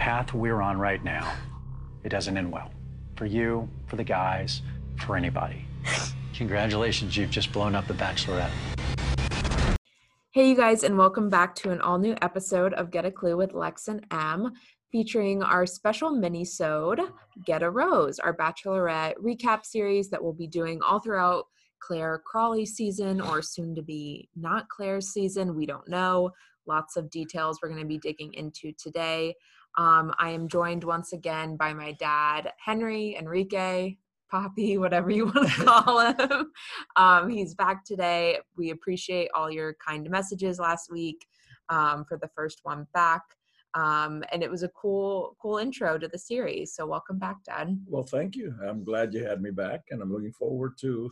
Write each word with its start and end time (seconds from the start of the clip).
path 0.00 0.32
we're 0.32 0.62
on 0.62 0.78
right 0.78 1.04
now, 1.04 1.30
it 2.04 2.08
doesn't 2.08 2.38
end 2.38 2.50
well. 2.50 2.70
For 3.16 3.26
you, 3.26 3.68
for 3.86 3.96
the 3.96 4.04
guys, 4.04 4.62
for 5.04 5.14
anybody. 5.14 5.66
Congratulations, 6.32 7.18
you've 7.18 7.30
just 7.30 7.52
blown 7.52 7.74
up 7.74 7.86
the 7.86 7.92
Bachelorette. 7.92 8.50
Hey, 10.30 10.48
you 10.48 10.56
guys, 10.56 10.84
and 10.84 10.96
welcome 10.96 11.28
back 11.28 11.54
to 11.56 11.70
an 11.70 11.82
all 11.82 11.98
new 11.98 12.16
episode 12.22 12.72
of 12.74 12.90
Get 12.90 13.04
a 13.04 13.10
Clue 13.10 13.36
with 13.36 13.52
Lex 13.52 13.88
and 13.88 14.06
Em, 14.10 14.50
featuring 14.90 15.42
our 15.42 15.66
special 15.66 16.08
mini-sode, 16.08 17.02
Get 17.44 17.62
a 17.62 17.68
Rose, 17.68 18.18
our 18.18 18.34
Bachelorette 18.34 19.16
recap 19.22 19.66
series 19.66 20.08
that 20.08 20.24
we'll 20.24 20.32
be 20.32 20.46
doing 20.46 20.80
all 20.80 21.00
throughout 21.00 21.44
Clare 21.82 22.22
Crawley 22.24 22.64
season 22.64 23.20
or 23.20 23.42
soon 23.42 23.74
to 23.74 23.82
be 23.82 24.30
not 24.34 24.66
Clare's 24.70 25.08
season. 25.08 25.54
We 25.54 25.66
don't 25.66 25.88
know. 25.88 26.30
Lots 26.66 26.96
of 26.96 27.10
details 27.10 27.58
we're 27.60 27.68
going 27.68 27.82
to 27.82 27.86
be 27.86 27.98
digging 27.98 28.32
into 28.32 28.72
today. 28.78 29.34
Um, 29.76 30.12
I 30.18 30.30
am 30.30 30.48
joined 30.48 30.84
once 30.84 31.12
again 31.12 31.56
by 31.56 31.72
my 31.72 31.92
dad, 31.92 32.52
Henry 32.64 33.16
Enrique, 33.16 33.96
Poppy, 34.30 34.78
whatever 34.78 35.10
you 35.10 35.26
want 35.26 35.48
to 35.48 35.64
call 35.64 36.00
him. 36.00 36.52
Um, 36.96 37.28
he's 37.28 37.54
back 37.54 37.84
today. 37.84 38.38
We 38.56 38.70
appreciate 38.70 39.30
all 39.34 39.50
your 39.50 39.76
kind 39.84 40.08
messages 40.10 40.58
last 40.58 40.90
week 40.90 41.26
um, 41.68 42.04
for 42.08 42.16
the 42.18 42.28
first 42.34 42.60
one 42.62 42.86
back. 42.94 43.22
Um, 43.74 44.24
and 44.32 44.42
it 44.42 44.50
was 44.50 44.64
a 44.64 44.68
cool, 44.68 45.36
cool 45.40 45.58
intro 45.58 45.96
to 45.96 46.08
the 46.08 46.18
series. 46.18 46.74
So 46.74 46.86
welcome 46.86 47.18
back, 47.18 47.36
Dad. 47.44 47.78
Well, 47.86 48.02
thank 48.02 48.34
you. 48.34 48.52
I'm 48.66 48.82
glad 48.82 49.14
you 49.14 49.24
had 49.24 49.40
me 49.40 49.50
back, 49.50 49.82
and 49.90 50.02
I'm 50.02 50.12
looking 50.12 50.32
forward 50.32 50.72
to 50.80 51.10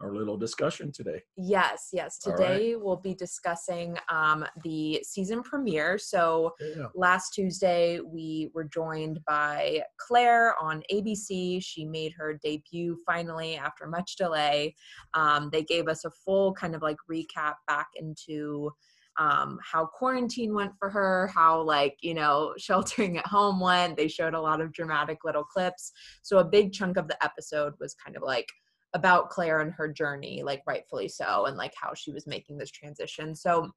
our 0.00 0.14
little 0.14 0.36
discussion 0.36 0.92
today. 0.92 1.22
Yes, 1.36 1.88
yes. 1.92 2.18
Today 2.18 2.74
right. 2.74 2.82
we'll 2.82 2.96
be 2.96 3.14
discussing 3.14 3.96
um, 4.10 4.44
the 4.62 5.02
season 5.02 5.42
premiere. 5.42 5.96
So 5.98 6.54
yeah. 6.60 6.86
last 6.94 7.30
Tuesday 7.30 8.00
we 8.00 8.50
were 8.54 8.64
joined 8.64 9.20
by 9.26 9.82
Clare 9.98 10.54
on 10.60 10.82
ABC. 10.92 11.62
She 11.62 11.84
made 11.84 12.12
her 12.18 12.38
debut 12.42 12.98
finally 13.06 13.56
after 13.56 13.86
much 13.86 14.16
delay. 14.16 14.74
Um, 15.14 15.48
they 15.50 15.62
gave 15.62 15.88
us 15.88 16.04
a 16.04 16.10
full 16.10 16.52
kind 16.52 16.74
of 16.74 16.82
like 16.82 16.98
recap 17.10 17.54
back 17.66 17.88
into 17.96 18.70
um, 19.18 19.58
how 19.62 19.86
quarantine 19.86 20.52
went 20.52 20.72
for 20.78 20.90
her, 20.90 21.30
how 21.34 21.62
like, 21.62 21.96
you 22.02 22.12
know, 22.12 22.52
sheltering 22.58 23.16
at 23.16 23.26
home 23.26 23.60
went. 23.60 23.96
They 23.96 24.08
showed 24.08 24.34
a 24.34 24.40
lot 24.40 24.60
of 24.60 24.72
dramatic 24.72 25.18
little 25.24 25.44
clips. 25.44 25.92
So 26.22 26.38
a 26.38 26.44
big 26.44 26.72
chunk 26.72 26.98
of 26.98 27.08
the 27.08 27.22
episode 27.24 27.72
was 27.80 27.94
kind 27.94 28.16
of 28.16 28.22
like 28.22 28.48
about 28.96 29.28
Clare 29.28 29.60
and 29.60 29.72
her 29.72 29.88
journey, 29.88 30.42
like 30.42 30.62
rightfully 30.66 31.06
so, 31.06 31.44
and 31.44 31.58
like 31.58 31.74
how 31.78 31.92
she 31.92 32.12
was 32.12 32.26
making 32.26 32.56
this 32.56 32.70
transition. 32.70 33.36
So 33.36 33.70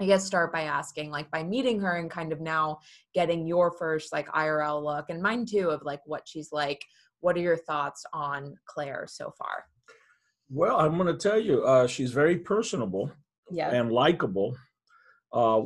I 0.00 0.06
guess 0.06 0.26
start 0.26 0.52
by 0.52 0.62
asking, 0.62 1.12
like 1.12 1.30
by 1.30 1.44
meeting 1.44 1.80
her 1.80 1.94
and 1.94 2.10
kind 2.10 2.32
of 2.32 2.40
now 2.40 2.80
getting 3.14 3.46
your 3.46 3.70
first 3.70 4.12
like 4.12 4.26
IRL 4.32 4.82
look 4.82 5.06
and 5.08 5.22
mine 5.22 5.46
too 5.46 5.70
of 5.70 5.84
like 5.84 6.00
what 6.04 6.26
she's 6.26 6.50
like. 6.50 6.84
What 7.20 7.36
are 7.36 7.40
your 7.40 7.56
thoughts 7.56 8.04
on 8.12 8.56
Clare 8.66 9.06
so 9.08 9.32
far? 9.38 9.64
Well, 10.50 10.80
I'm 10.80 10.96
going 10.96 11.06
to 11.06 11.16
tell 11.16 11.40
you, 11.40 11.64
uh, 11.64 11.86
she's 11.86 12.10
very 12.10 12.38
personable 12.38 13.12
yeah. 13.50 13.70
and 13.70 13.92
likable. 13.92 14.56
Uh, 15.32 15.62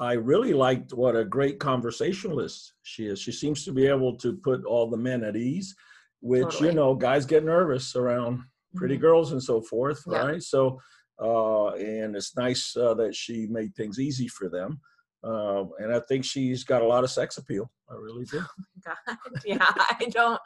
I 0.00 0.14
really 0.14 0.54
liked 0.54 0.94
what 0.94 1.16
a 1.16 1.24
great 1.24 1.58
conversationalist 1.58 2.72
she 2.82 3.06
is. 3.06 3.20
She 3.20 3.32
seems 3.32 3.62
to 3.66 3.72
be 3.72 3.86
able 3.86 4.16
to 4.16 4.32
put 4.38 4.64
all 4.64 4.88
the 4.88 4.96
men 4.96 5.22
at 5.22 5.36
ease 5.36 5.74
which 6.22 6.44
totally. 6.44 6.68
you 6.70 6.74
know 6.74 6.94
guys 6.94 7.26
get 7.26 7.44
nervous 7.44 7.94
around 7.94 8.40
pretty 8.74 8.94
mm-hmm. 8.94 9.02
girls 9.02 9.32
and 9.32 9.42
so 9.42 9.60
forth 9.60 10.02
yeah. 10.10 10.24
right 10.24 10.42
so 10.42 10.80
uh, 11.22 11.68
and 11.74 12.16
it's 12.16 12.36
nice 12.36 12.74
uh, 12.76 12.94
that 12.94 13.14
she 13.14 13.46
made 13.46 13.74
things 13.74 14.00
easy 14.00 14.26
for 14.26 14.48
them 14.48 14.80
uh, 15.24 15.64
and 15.78 15.94
I 15.94 16.00
think 16.00 16.24
she's 16.24 16.64
got 16.64 16.82
a 16.82 16.86
lot 16.86 17.04
of 17.04 17.10
sex 17.10 17.38
appeal. 17.38 17.70
I 17.90 17.94
really 17.94 18.24
do. 18.24 18.42
Oh 18.84 18.94
God, 19.06 19.16
yeah, 19.46 19.58
I 19.60 20.08
don't. 20.10 20.40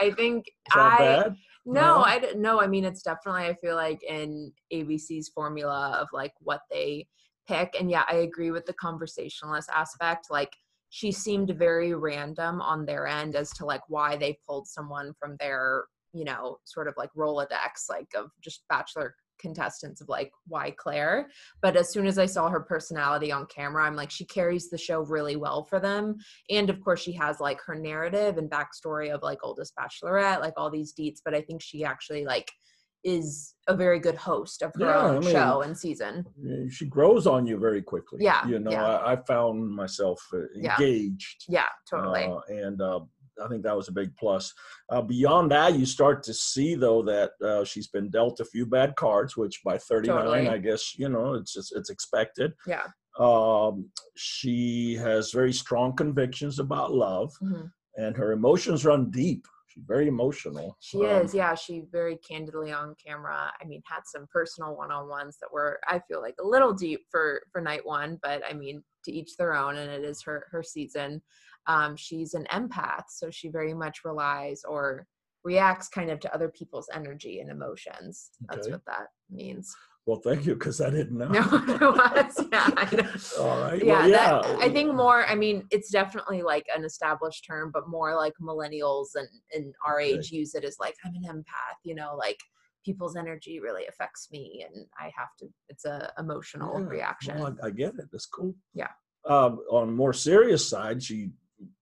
I 0.00 0.10
think 0.10 0.46
I. 0.72 0.98
Bad? 0.98 1.36
No, 1.64 1.80
no, 1.80 2.02
I 2.02 2.32
no. 2.34 2.60
I 2.60 2.66
mean, 2.66 2.84
it's 2.84 3.02
definitely. 3.02 3.44
I 3.44 3.54
feel 3.54 3.76
like 3.76 4.02
in 4.02 4.50
ABC's 4.72 5.28
formula 5.28 5.96
of 6.00 6.08
like 6.12 6.32
what 6.40 6.62
they 6.72 7.06
pick, 7.46 7.76
and 7.78 7.88
yeah, 7.88 8.02
I 8.08 8.16
agree 8.16 8.50
with 8.50 8.66
the 8.66 8.72
conversationalist 8.72 9.70
aspect. 9.72 10.26
Like 10.28 10.50
she 10.90 11.12
seemed 11.12 11.50
very 11.50 11.94
random 11.94 12.60
on 12.60 12.86
their 12.86 13.06
end 13.06 13.36
as 13.36 13.50
to 13.50 13.64
like 13.64 13.82
why 13.88 14.16
they 14.16 14.38
pulled 14.46 14.66
someone 14.66 15.12
from 15.18 15.36
their 15.40 15.84
you 16.12 16.24
know 16.24 16.58
sort 16.64 16.88
of 16.88 16.94
like 16.96 17.10
rolodex 17.16 17.88
like 17.88 18.08
of 18.16 18.30
just 18.42 18.64
bachelor 18.68 19.14
contestants 19.38 20.00
of 20.00 20.08
like 20.08 20.32
why 20.46 20.70
clare. 20.72 21.28
But 21.62 21.76
as 21.76 21.92
soon 21.92 22.06
as 22.06 22.18
i 22.18 22.26
saw 22.26 22.48
her 22.48 22.60
personality 22.60 23.30
on 23.30 23.46
camera 23.46 23.84
i'm 23.84 23.96
like 23.96 24.10
she 24.10 24.24
carries 24.24 24.68
the 24.68 24.78
show 24.78 25.00
really 25.00 25.36
well 25.36 25.64
for 25.64 25.80
them. 25.80 26.16
And 26.50 26.68
of 26.70 26.80
course 26.80 27.00
she 27.00 27.12
has 27.12 27.40
like 27.40 27.60
her 27.62 27.74
narrative 27.74 28.38
and 28.38 28.50
backstory 28.50 29.12
of 29.12 29.22
like 29.22 29.38
oldest 29.42 29.74
bachelorette 29.76 30.40
like 30.40 30.54
all 30.56 30.70
these 30.70 30.92
deets. 30.92 31.18
But 31.24 31.34
i 31.34 31.40
think 31.40 31.62
she 31.62 31.84
actually 31.84 32.24
like 32.24 32.50
is 33.04 33.54
a 33.68 33.76
very 33.76 34.00
good 34.00 34.16
host 34.16 34.62
of 34.62 34.72
her 34.74 34.86
yeah, 34.86 35.00
own 35.00 35.16
I 35.16 35.20
mean, 35.20 35.30
show 35.30 35.62
and 35.62 35.76
season. 35.76 36.24
She 36.70 36.86
grows 36.86 37.26
on 37.26 37.46
you 37.46 37.58
very 37.58 37.82
quickly. 37.82 38.18
Yeah, 38.22 38.46
you 38.46 38.58
know, 38.58 38.70
yeah. 38.70 38.84
I, 38.84 39.12
I, 39.12 39.16
found 39.16 39.70
myself 39.70 40.20
uh, 40.34 40.38
engaged. 40.56 41.44
Yeah, 41.48 41.60
yeah 41.60 41.66
totally. 41.88 42.24
Uh, 42.24 42.40
and 42.48 42.80
uh, 42.80 43.00
I 43.42 43.48
think 43.48 43.62
that 43.62 43.76
was 43.76 43.88
a 43.88 43.92
big 43.92 44.14
plus. 44.16 44.52
Uh, 44.90 45.02
beyond 45.02 45.50
that, 45.52 45.78
you 45.78 45.86
start 45.86 46.22
to 46.24 46.34
see 46.34 46.74
though 46.74 47.02
that 47.02 47.32
uh, 47.44 47.64
she's 47.64 47.88
been 47.88 48.10
dealt 48.10 48.40
a 48.40 48.44
few 48.44 48.66
bad 48.66 48.96
cards, 48.96 49.36
which 49.36 49.60
by 49.64 49.78
39, 49.78 50.16
totally. 50.16 50.48
I 50.48 50.58
guess 50.58 50.98
you 50.98 51.08
know 51.08 51.34
it's 51.34 51.52
just, 51.52 51.74
it's 51.76 51.90
expected. 51.90 52.52
Yeah. 52.66 52.84
Um, 53.18 53.90
she 54.16 54.94
has 54.94 55.32
very 55.32 55.52
strong 55.52 55.94
convictions 55.96 56.58
about 56.58 56.92
love, 56.92 57.32
mm-hmm. 57.42 57.66
and 57.96 58.16
her 58.16 58.32
emotions 58.32 58.84
run 58.84 59.10
deep 59.10 59.46
she's 59.78 59.84
very 59.86 60.08
emotional. 60.08 60.76
She 60.80 60.98
um, 60.98 61.22
is, 61.22 61.34
yeah. 61.34 61.54
She 61.54 61.84
very 61.90 62.18
candidly 62.18 62.72
on 62.72 62.94
camera. 63.04 63.52
I 63.60 63.64
mean, 63.66 63.82
had 63.86 64.00
some 64.04 64.26
personal 64.32 64.76
one-on-ones 64.76 65.38
that 65.40 65.52
were, 65.52 65.80
I 65.86 66.00
feel 66.08 66.20
like, 66.20 66.34
a 66.40 66.46
little 66.46 66.72
deep 66.72 67.00
for 67.10 67.42
for 67.52 67.60
night 67.60 67.84
one, 67.84 68.18
but 68.22 68.42
I 68.48 68.54
mean, 68.54 68.82
to 69.04 69.12
each 69.12 69.36
their 69.36 69.54
own, 69.54 69.76
and 69.76 69.90
it 69.90 70.04
is 70.04 70.22
her 70.22 70.46
her 70.50 70.62
season. 70.62 71.22
Um, 71.66 71.96
she's 71.96 72.34
an 72.34 72.46
empath, 72.52 73.04
so 73.08 73.30
she 73.30 73.48
very 73.48 73.74
much 73.74 74.00
relies 74.04 74.62
or 74.66 75.06
reacts 75.44 75.88
kind 75.88 76.10
of 76.10 76.18
to 76.20 76.34
other 76.34 76.48
people's 76.48 76.88
energy 76.92 77.40
and 77.40 77.50
emotions. 77.50 78.30
That's 78.48 78.66
okay. 78.66 78.72
what 78.72 78.84
that 78.86 79.08
means. 79.30 79.74
Well, 80.08 80.20
thank 80.24 80.46
you, 80.46 80.54
because 80.54 80.80
I 80.80 80.88
didn't 80.88 81.18
know. 81.18 81.28
No, 81.28 81.40
it 81.42 81.80
was. 81.82 82.46
Yeah. 82.50 83.38
All 83.38 83.60
right. 83.60 83.84
Yeah, 83.84 83.92
well, 83.92 84.08
yeah. 84.08 84.40
That, 84.42 84.46
I 84.58 84.70
think 84.70 84.94
more. 84.94 85.26
I 85.26 85.34
mean, 85.34 85.66
it's 85.70 85.90
definitely 85.90 86.40
like 86.40 86.64
an 86.74 86.82
established 86.82 87.44
term, 87.46 87.70
but 87.74 87.90
more 87.90 88.16
like 88.16 88.32
millennials 88.40 89.08
and 89.16 89.28
and 89.52 89.74
our 89.86 90.00
age 90.00 90.28
okay. 90.28 90.36
use 90.38 90.54
it 90.54 90.64
as 90.64 90.76
like 90.80 90.94
I'm 91.04 91.12
an 91.14 91.24
empath. 91.30 91.76
You 91.84 91.94
know, 91.94 92.16
like 92.16 92.38
people's 92.86 93.16
energy 93.16 93.60
really 93.60 93.86
affects 93.86 94.28
me, 94.32 94.64
and 94.66 94.86
I 94.98 95.12
have 95.14 95.36
to. 95.40 95.48
It's 95.68 95.84
a 95.84 96.10
emotional 96.18 96.80
yeah. 96.80 96.86
reaction. 96.86 97.38
Well, 97.38 97.54
I, 97.62 97.66
I, 97.66 97.70
get 97.70 97.94
it. 97.98 98.06
That's 98.10 98.24
cool. 98.24 98.54
Yeah. 98.72 98.88
Um, 99.26 99.60
on 99.70 99.94
more 99.94 100.14
serious 100.14 100.66
side, 100.66 101.02
she 101.02 101.32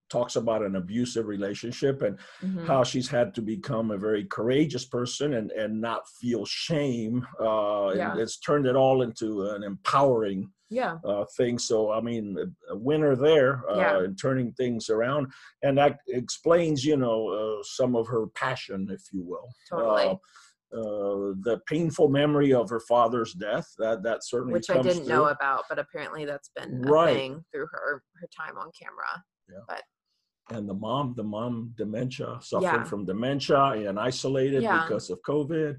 talks 0.08 0.36
about 0.36 0.62
an 0.62 0.76
abusive 0.76 1.26
relationship 1.26 2.02
and 2.02 2.18
mm-hmm. 2.42 2.66
how 2.66 2.84
she's 2.84 3.08
had 3.08 3.34
to 3.34 3.42
become 3.42 3.90
a 3.90 3.98
very 3.98 4.24
courageous 4.24 4.84
person 4.84 5.34
and 5.34 5.50
and 5.52 5.80
not 5.80 6.02
feel 6.20 6.44
shame 6.44 7.26
uh 7.40 7.92
yeah. 7.94 8.12
and 8.12 8.20
it's 8.20 8.38
turned 8.38 8.66
it 8.66 8.76
all 8.76 9.02
into 9.02 9.48
an 9.48 9.62
empowering 9.62 10.50
yeah 10.68 10.96
uh 11.04 11.24
thing 11.36 11.58
so 11.58 11.92
i 11.92 12.00
mean 12.00 12.36
a 12.70 12.76
winner 12.76 13.14
there 13.14 13.62
uh 13.70 13.78
yeah. 13.78 14.04
in 14.04 14.14
turning 14.16 14.52
things 14.52 14.90
around 14.90 15.26
and 15.62 15.78
that 15.78 15.98
explains 16.08 16.84
you 16.84 16.96
know 16.96 17.28
uh, 17.28 17.62
some 17.62 17.94
of 17.94 18.06
her 18.06 18.26
passion 18.28 18.88
if 18.90 19.02
you 19.12 19.22
will 19.22 19.48
totally 19.70 20.06
uh, 20.06 20.14
uh, 20.74 21.32
the 21.42 21.60
painful 21.66 22.08
memory 22.08 22.52
of 22.52 22.68
her 22.68 22.80
father's 22.80 23.32
death 23.34 23.72
that 23.78 24.02
that 24.02 24.24
certainly 24.24 24.52
which 24.52 24.68
I 24.68 24.82
didn't 24.82 25.04
through. 25.04 25.14
know 25.14 25.26
about, 25.26 25.62
but 25.68 25.78
apparently 25.78 26.24
that's 26.24 26.50
been 26.56 26.84
a 26.84 26.90
right. 26.90 27.14
thing 27.14 27.44
through 27.52 27.68
her 27.70 28.02
her 28.20 28.28
time 28.36 28.58
on 28.58 28.70
camera. 28.78 29.24
Yeah. 29.48 29.60
But 29.68 29.82
and 30.50 30.68
the 30.68 30.74
mom, 30.74 31.14
the 31.16 31.24
mom 31.24 31.72
dementia, 31.76 32.38
suffering 32.40 32.82
yeah. 32.82 32.84
from 32.84 33.04
dementia 33.04 33.88
and 33.88 33.98
isolated 33.98 34.62
yeah. 34.62 34.82
because 34.82 35.10
of 35.10 35.20
COVID. 35.22 35.76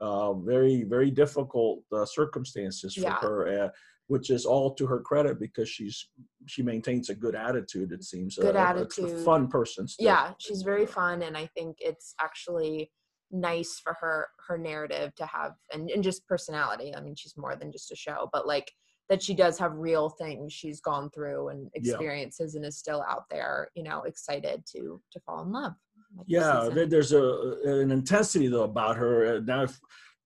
Uh, 0.00 0.32
very, 0.32 0.84
very 0.84 1.10
difficult 1.10 1.82
uh, 1.94 2.06
circumstances 2.06 2.94
for 2.94 3.00
yeah. 3.02 3.18
her, 3.20 3.64
uh, 3.64 3.68
which 4.06 4.30
is 4.30 4.46
all 4.46 4.72
to 4.74 4.86
her 4.86 5.00
credit 5.00 5.38
because 5.38 5.68
she's 5.68 6.08
she 6.46 6.62
maintains 6.62 7.10
a 7.10 7.14
good 7.14 7.34
attitude. 7.34 7.92
It 7.92 8.02
seems 8.02 8.36
good 8.36 8.56
attitude, 8.56 9.10
a 9.10 9.18
fun 9.18 9.48
person. 9.48 9.86
Still. 9.86 10.06
Yeah, 10.06 10.32
she's 10.38 10.62
very 10.62 10.86
fun, 10.86 11.20
and 11.22 11.36
I 11.36 11.46
think 11.54 11.76
it's 11.80 12.14
actually 12.18 12.90
nice 13.30 13.78
for 13.84 13.94
her 14.00 14.28
her 14.48 14.56
narrative 14.56 15.14
to 15.16 15.26
have 15.26 15.52
and, 15.72 15.90
and 15.90 16.02
just 16.02 16.26
personality. 16.26 16.94
I 16.96 17.02
mean, 17.02 17.14
she's 17.14 17.36
more 17.36 17.54
than 17.54 17.70
just 17.70 17.92
a 17.92 17.96
show, 17.96 18.30
but 18.32 18.46
like 18.46 18.72
that 19.10 19.22
she 19.22 19.34
does 19.34 19.58
have 19.58 19.74
real 19.74 20.08
things 20.08 20.52
she's 20.52 20.80
gone 20.80 21.10
through 21.10 21.48
and 21.48 21.68
experiences 21.74 22.54
yeah. 22.54 22.58
and 22.58 22.66
is 22.66 22.78
still 22.78 23.04
out 23.08 23.24
there 23.30 23.70
you 23.74 23.82
know 23.82 24.02
excited 24.02 24.62
to 24.64 25.00
to 25.12 25.20
fall 25.20 25.42
in 25.42 25.52
love 25.52 25.74
like 26.16 26.26
yeah 26.28 26.68
there's 26.88 27.12
a 27.12 27.56
an 27.64 27.90
intensity 27.90 28.46
though 28.46 28.64
about 28.64 28.96
her 28.96 29.36
uh, 29.36 29.40
now 29.40 29.62
if, 29.64 29.78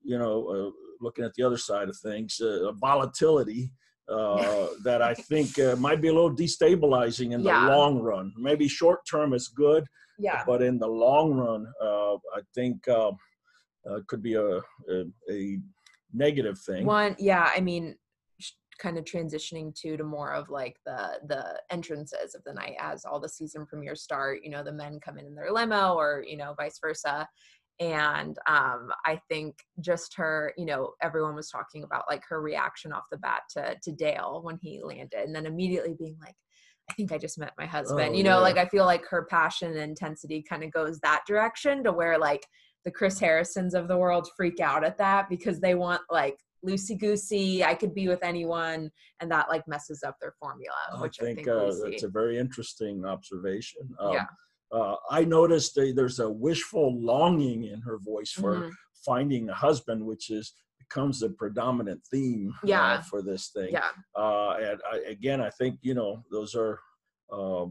you 0.03 0.19
know 0.19 0.47
uh, 0.49 0.71
looking 1.01 1.25
at 1.25 1.35
the 1.35 1.43
other 1.43 1.59
side 1.59 1.89
of 1.89 1.97
things 1.97 2.41
uh, 2.41 2.71
volatility 2.73 3.73
uh, 4.09 4.69
that 4.85 5.01
I 5.01 5.15
think 5.15 5.59
uh, 5.59 5.77
might 5.77 6.01
be 6.03 6.09
a 6.09 6.13
little 6.13 6.35
destabilizing 6.35 7.33
in 7.33 7.43
the 7.43 7.49
yeah. 7.49 7.75
long 7.75 7.99
run. 7.99 8.35
Maybe 8.37 8.69
short 8.69 9.01
term 9.11 9.33
is 9.33 9.49
good, 9.49 9.87
yeah. 10.19 10.43
But 10.47 10.63
in 10.63 10.79
the 10.79 10.87
long 10.87 11.35
run, 11.35 11.67
uh, 11.83 12.15
I 12.15 12.41
think 12.55 12.87
uh, 12.89 13.13
uh, 13.89 14.01
could 14.07 14.23
be 14.23 14.35
a, 14.35 14.59
a, 14.59 15.05
a 15.31 15.59
negative 16.13 16.59
thing. 16.61 16.87
One, 16.87 17.17
yeah. 17.19 17.51
I 17.55 17.61
mean, 17.61 17.97
kind 18.79 18.99
of 18.99 19.05
transitioning 19.05 19.75
to 19.75 19.97
to 19.97 20.05
more 20.05 20.33
of 20.33 20.49
like 20.49 20.77
the 20.85 21.19
the 21.27 21.61
entrances 21.71 22.35
of 22.35 22.43
the 22.45 22.53
night 22.53 22.75
as 22.81 23.05
all 23.05 23.21
the 23.21 23.29
season 23.29 23.67
premieres 23.67 24.03
start 24.03 24.41
you 24.43 24.51
know 24.51 24.63
the 24.63 24.73
men 24.73 24.99
come 25.01 25.19
in 25.19 25.27
in 25.27 25.35
their 25.35 25.53
limo 25.53 25.95
or 25.95 26.25
you 26.27 26.37
know 26.37 26.55
vice 26.57 26.79
versa 26.81 27.27
and 27.81 28.39
um 28.47 28.91
i 29.05 29.21
think 29.29 29.57
just 29.81 30.15
her 30.15 30.53
you 30.57 30.65
know 30.65 30.93
everyone 31.03 31.35
was 31.35 31.51
talking 31.51 31.83
about 31.83 32.05
like 32.09 32.23
her 32.29 32.41
reaction 32.41 32.93
off 32.93 33.05
the 33.11 33.19
bat 33.19 33.43
to 33.51 33.77
to 33.83 33.93
dale 33.93 34.41
when 34.43 34.59
he 34.63 34.81
landed 34.83 35.21
and 35.21 35.35
then 35.35 35.47
immediately 35.47 35.95
being 35.99 36.17
like 36.21 36.37
I 36.91 36.93
think 36.93 37.13
I 37.13 37.17
just 37.17 37.39
met 37.39 37.55
my 37.57 37.65
husband. 37.65 38.11
Oh, 38.11 38.15
you 38.15 38.23
know, 38.23 38.37
yeah. 38.37 38.43
like 38.43 38.59
I 38.59 38.67
feel 38.67 38.85
like 38.85 39.07
her 39.07 39.27
passion 39.31 39.71
and 39.71 39.81
intensity 39.81 40.45
kind 40.47 40.63
of 40.63 40.71
goes 40.71 41.01
that 41.01 41.23
direction 41.27 41.83
to 41.85 41.93
where 41.93 42.19
like 42.19 42.47
the 42.85 42.91
Chris 42.91 43.19
Harrisons 43.19 43.75
of 43.75 43.89
the 43.89 43.97
world 43.97 44.29
freak 44.37 44.61
out 44.61 44.85
at 44.85 44.99
that 44.99 45.29
because 45.31 45.61
they 45.61 45.75
want 45.75 46.03
like 46.11 46.37
loosey 46.65 46.99
goosey. 46.99 47.65
I 47.65 47.75
could 47.75 47.95
be 47.95 48.09
with 48.09 48.23
anyone, 48.23 48.91
and 49.21 49.31
that 49.31 49.49
like 49.49 49.67
messes 49.69 50.03
up 50.03 50.17
their 50.21 50.35
formula. 50.41 50.75
Which 51.01 51.21
I 51.21 51.25
think, 51.25 51.41
I 51.41 51.43
think 51.45 51.49
uh, 51.49 51.91
that's 51.91 52.03
a 52.03 52.09
very 52.09 52.39
interesting 52.39 53.05
observation. 53.05 53.83
Um, 53.99 54.13
yeah. 54.13 54.25
Uh, 54.73 54.97
I 55.11 55.25
noticed 55.25 55.79
there's 55.95 56.19
a 56.19 56.29
wishful 56.29 57.01
longing 57.01 57.65
in 57.65 57.81
her 57.83 57.99
voice 57.99 58.33
for 58.33 58.57
mm-hmm. 58.57 58.71
finding 59.05 59.49
a 59.49 59.55
husband, 59.55 60.05
which 60.05 60.31
is 60.31 60.53
becomes 60.89 61.23
a 61.23 61.31
predominant 61.31 62.01
theme 62.11 62.53
uh, 62.57 62.67
yeah. 62.67 62.85
uh, 62.95 63.03
for 63.03 63.23
this 63.23 63.51
thing. 63.55 63.71
Yeah. 63.73 63.91
Uh, 64.17 64.57
and 64.61 64.81
I, 64.91 64.99
again, 65.09 65.41
I 65.41 65.51
think 65.51 65.79
you 65.83 65.95
know 65.95 66.23
those 66.31 66.55
are 66.55 66.79
uh, 67.33 67.67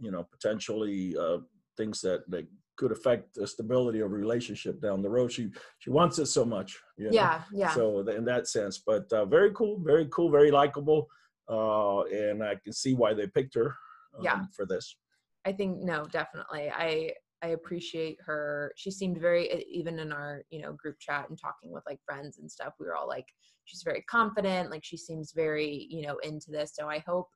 you 0.00 0.10
know 0.10 0.26
potentially 0.30 1.16
uh, 1.16 1.38
things 1.76 2.00
that 2.02 2.28
that 2.30 2.46
could 2.76 2.92
affect 2.92 3.34
the 3.34 3.46
stability 3.46 4.00
of 4.00 4.12
relationship 4.12 4.80
down 4.80 5.02
the 5.02 5.10
road. 5.10 5.30
She 5.32 5.50
she 5.78 5.90
wants 5.90 6.18
it 6.18 6.26
so 6.26 6.44
much. 6.44 6.78
You 6.96 7.06
know? 7.06 7.12
Yeah, 7.12 7.42
yeah. 7.52 7.70
So 7.74 8.00
in 8.00 8.24
that 8.24 8.48
sense, 8.48 8.82
but 8.84 9.12
uh, 9.12 9.24
very 9.26 9.52
cool, 9.52 9.80
very 9.80 10.06
cool, 10.10 10.30
very 10.30 10.50
likable, 10.50 11.06
uh, 11.48 12.02
and 12.02 12.42
I 12.42 12.56
can 12.62 12.72
see 12.72 12.94
why 12.94 13.14
they 13.14 13.26
picked 13.26 13.54
her. 13.54 13.74
Um, 14.16 14.24
yeah. 14.24 14.40
For 14.54 14.66
this. 14.66 14.96
I 15.44 15.52
think 15.52 15.78
no, 15.82 16.04
definitely. 16.04 16.70
I 16.70 17.12
I 17.42 17.48
appreciate 17.48 18.18
her. 18.24 18.72
She 18.76 18.90
seemed 18.90 19.18
very 19.18 19.64
even 19.70 19.98
in 19.98 20.12
our, 20.12 20.42
you 20.50 20.62
know, 20.62 20.72
group 20.74 20.96
chat 21.00 21.28
and 21.28 21.38
talking 21.38 21.72
with 21.72 21.82
like 21.86 21.98
friends 22.04 22.38
and 22.38 22.50
stuff, 22.50 22.74
we 22.78 22.86
were 22.86 22.96
all 22.96 23.08
like 23.08 23.26
she's 23.64 23.82
very 23.82 24.02
confident, 24.02 24.70
like 24.70 24.84
she 24.84 24.96
seems 24.96 25.32
very, 25.32 25.86
you 25.90 26.06
know, 26.06 26.18
into 26.18 26.50
this. 26.50 26.72
So 26.74 26.88
I 26.88 27.02
hope 27.06 27.28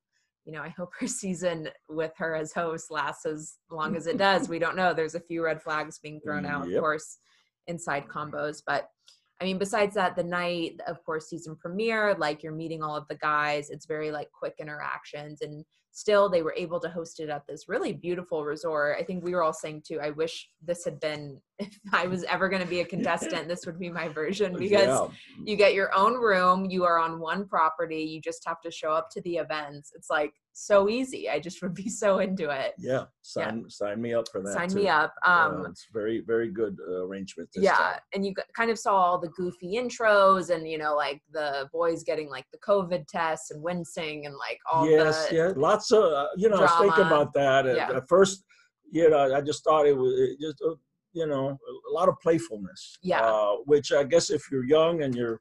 you 0.47 0.53
know, 0.53 0.63
I 0.63 0.69
hope 0.71 0.93
her 0.99 1.07
season 1.07 1.69
with 1.89 2.13
her 2.17 2.35
as 2.35 2.53
host 2.53 2.91
lasts 2.91 3.27
as 3.27 3.57
long 3.71 3.97
as 3.97 4.07
it 4.07 4.17
does. 4.27 4.49
We 4.49 4.59
don't 4.59 4.77
know. 4.77 4.95
There's 4.95 5.17
a 5.17 5.21
few 5.21 5.45
red 5.45 5.61
flags 5.61 5.99
being 5.99 6.21
thrown 6.21 6.47
out, 6.47 6.69
yep. 6.69 6.77
of 6.77 6.81
course, 6.81 7.19
inside 7.67 8.07
combos. 8.09 8.63
But 8.67 8.89
I 9.41 9.45
mean, 9.45 9.59
besides 9.59 9.95
that, 9.97 10.17
the 10.17 10.25
night, 10.25 10.81
of 10.87 11.05
course, 11.05 11.29
season 11.29 11.57
premiere, 11.57 12.15
like 12.15 12.43
you're 12.43 12.53
meeting 12.53 12.83
all 12.83 12.97
of 12.97 13.07
the 13.09 13.17
guys. 13.17 13.69
It's 13.69 13.85
very 13.85 14.11
like 14.11 14.31
quick 14.33 14.55
interactions. 14.59 15.43
And 15.43 15.63
still 15.97 16.29
they 16.29 16.43
were 16.43 16.55
able 16.59 16.79
to 16.79 16.91
host 16.91 17.21
it 17.21 17.31
at 17.31 17.47
this 17.49 17.69
really 17.69 17.95
beautiful 17.95 18.45
resort. 18.45 18.99
I 19.01 19.03
think 19.03 19.25
we 19.25 19.35
were 19.35 19.43
all 19.43 19.55
saying 19.55 19.83
too, 19.89 19.99
I 19.99 20.11
wish 20.11 20.51
this 20.63 20.85
had 20.85 21.01
been, 21.01 21.41
if 21.59 21.79
I 21.91 22.07
was 22.07 22.23
ever 22.25 22.51
going 22.51 22.61
to 22.61 22.69
be 22.69 22.81
a 22.81 22.85
contestant, 22.85 23.49
this 23.49 23.65
would 23.65 23.79
be 23.79 23.89
my 23.89 24.09
version 24.09 24.55
because 24.59 24.89
yeah. 24.89 25.07
you 25.43 25.57
get 25.57 25.73
your 25.73 25.97
own 25.97 26.21
room, 26.21 26.67
you 26.67 26.85
are 26.85 26.99
on 26.99 27.19
one 27.19 27.49
property, 27.49 28.03
you 28.03 28.21
just 28.21 28.43
have 28.47 28.61
to 28.61 28.71
show 28.71 28.91
up 28.91 29.09
to 29.13 29.23
the 29.23 29.37
events. 29.37 29.93
It's 29.95 30.11
like 30.11 30.35
so 30.57 30.89
easy. 30.89 31.29
I 31.29 31.39
just 31.39 31.63
would 31.63 31.75
be 31.75 31.89
so 32.03 32.19
into 32.19 32.51
it. 32.51 32.73
Yeah. 32.79 33.05
Sign, 33.23 33.59
yeah. 33.59 33.65
sign 33.69 34.01
me 34.01 34.15
up 34.15 34.27
for 34.31 34.43
that. 34.43 34.55
Sign 34.55 34.69
too. 34.69 34.77
me 34.77 34.89
up. 34.89 35.15
Um, 35.25 35.63
yeah, 35.63 35.71
it's 35.71 35.87
very, 35.93 36.21
very 36.21 36.51
good 36.51 36.77
uh, 36.89 37.05
arrangement. 37.05 37.51
yeah. 37.55 37.75
Time. 37.75 37.99
And 38.15 38.27
you 38.27 38.35
kind 38.57 38.71
of 38.71 38.79
saw 38.79 38.95
all 38.97 39.19
the 39.19 39.29
goofy 39.29 39.75
intros 39.75 40.55
and, 40.55 40.69
you 40.69 40.79
know, 40.79 40.97
like 40.97 41.21
the 41.31 41.69
boys 41.73 42.03
getting 42.03 42.29
like 42.29 42.47
the 42.53 42.59
COVID 42.59 43.07
tests 43.07 43.51
and 43.51 43.63
wincing 43.63 44.27
and 44.27 44.35
like 44.37 44.59
all 44.71 44.89
yes, 44.89 45.29
the. 45.29 45.37
yeah. 45.37 45.53
Lots 45.57 45.86
of, 45.93 46.13
uh, 46.13 46.29
you 46.37 46.49
know, 46.49 46.57
drama. 46.59 46.73
I 46.73 46.81
was 46.81 46.87
thinking 46.87 47.07
about 47.07 47.33
that. 47.35 47.67
At, 47.67 47.77
yeah. 47.77 47.97
at 47.97 48.09
first, 48.09 48.45
you 48.91 49.09
know, 49.11 49.35
I 49.35 49.41
just 49.41 49.65
thought 49.65 49.87
it 49.87 49.97
was 49.97 50.13
it 50.19 50.41
just, 50.41 50.63
uh, 50.67 50.75
you 51.13 51.27
know, 51.27 51.59
a 51.91 51.93
lot 51.93 52.09
of 52.09 52.17
playfulness. 52.23 52.99
Yeah. 53.03 53.21
Uh, 53.21 53.57
which 53.65 53.93
I 53.93 54.05
guess 54.05 54.31
if 54.31 54.51
you're 54.51 54.65
young 54.65 55.03
and 55.03 55.15
you're, 55.15 55.41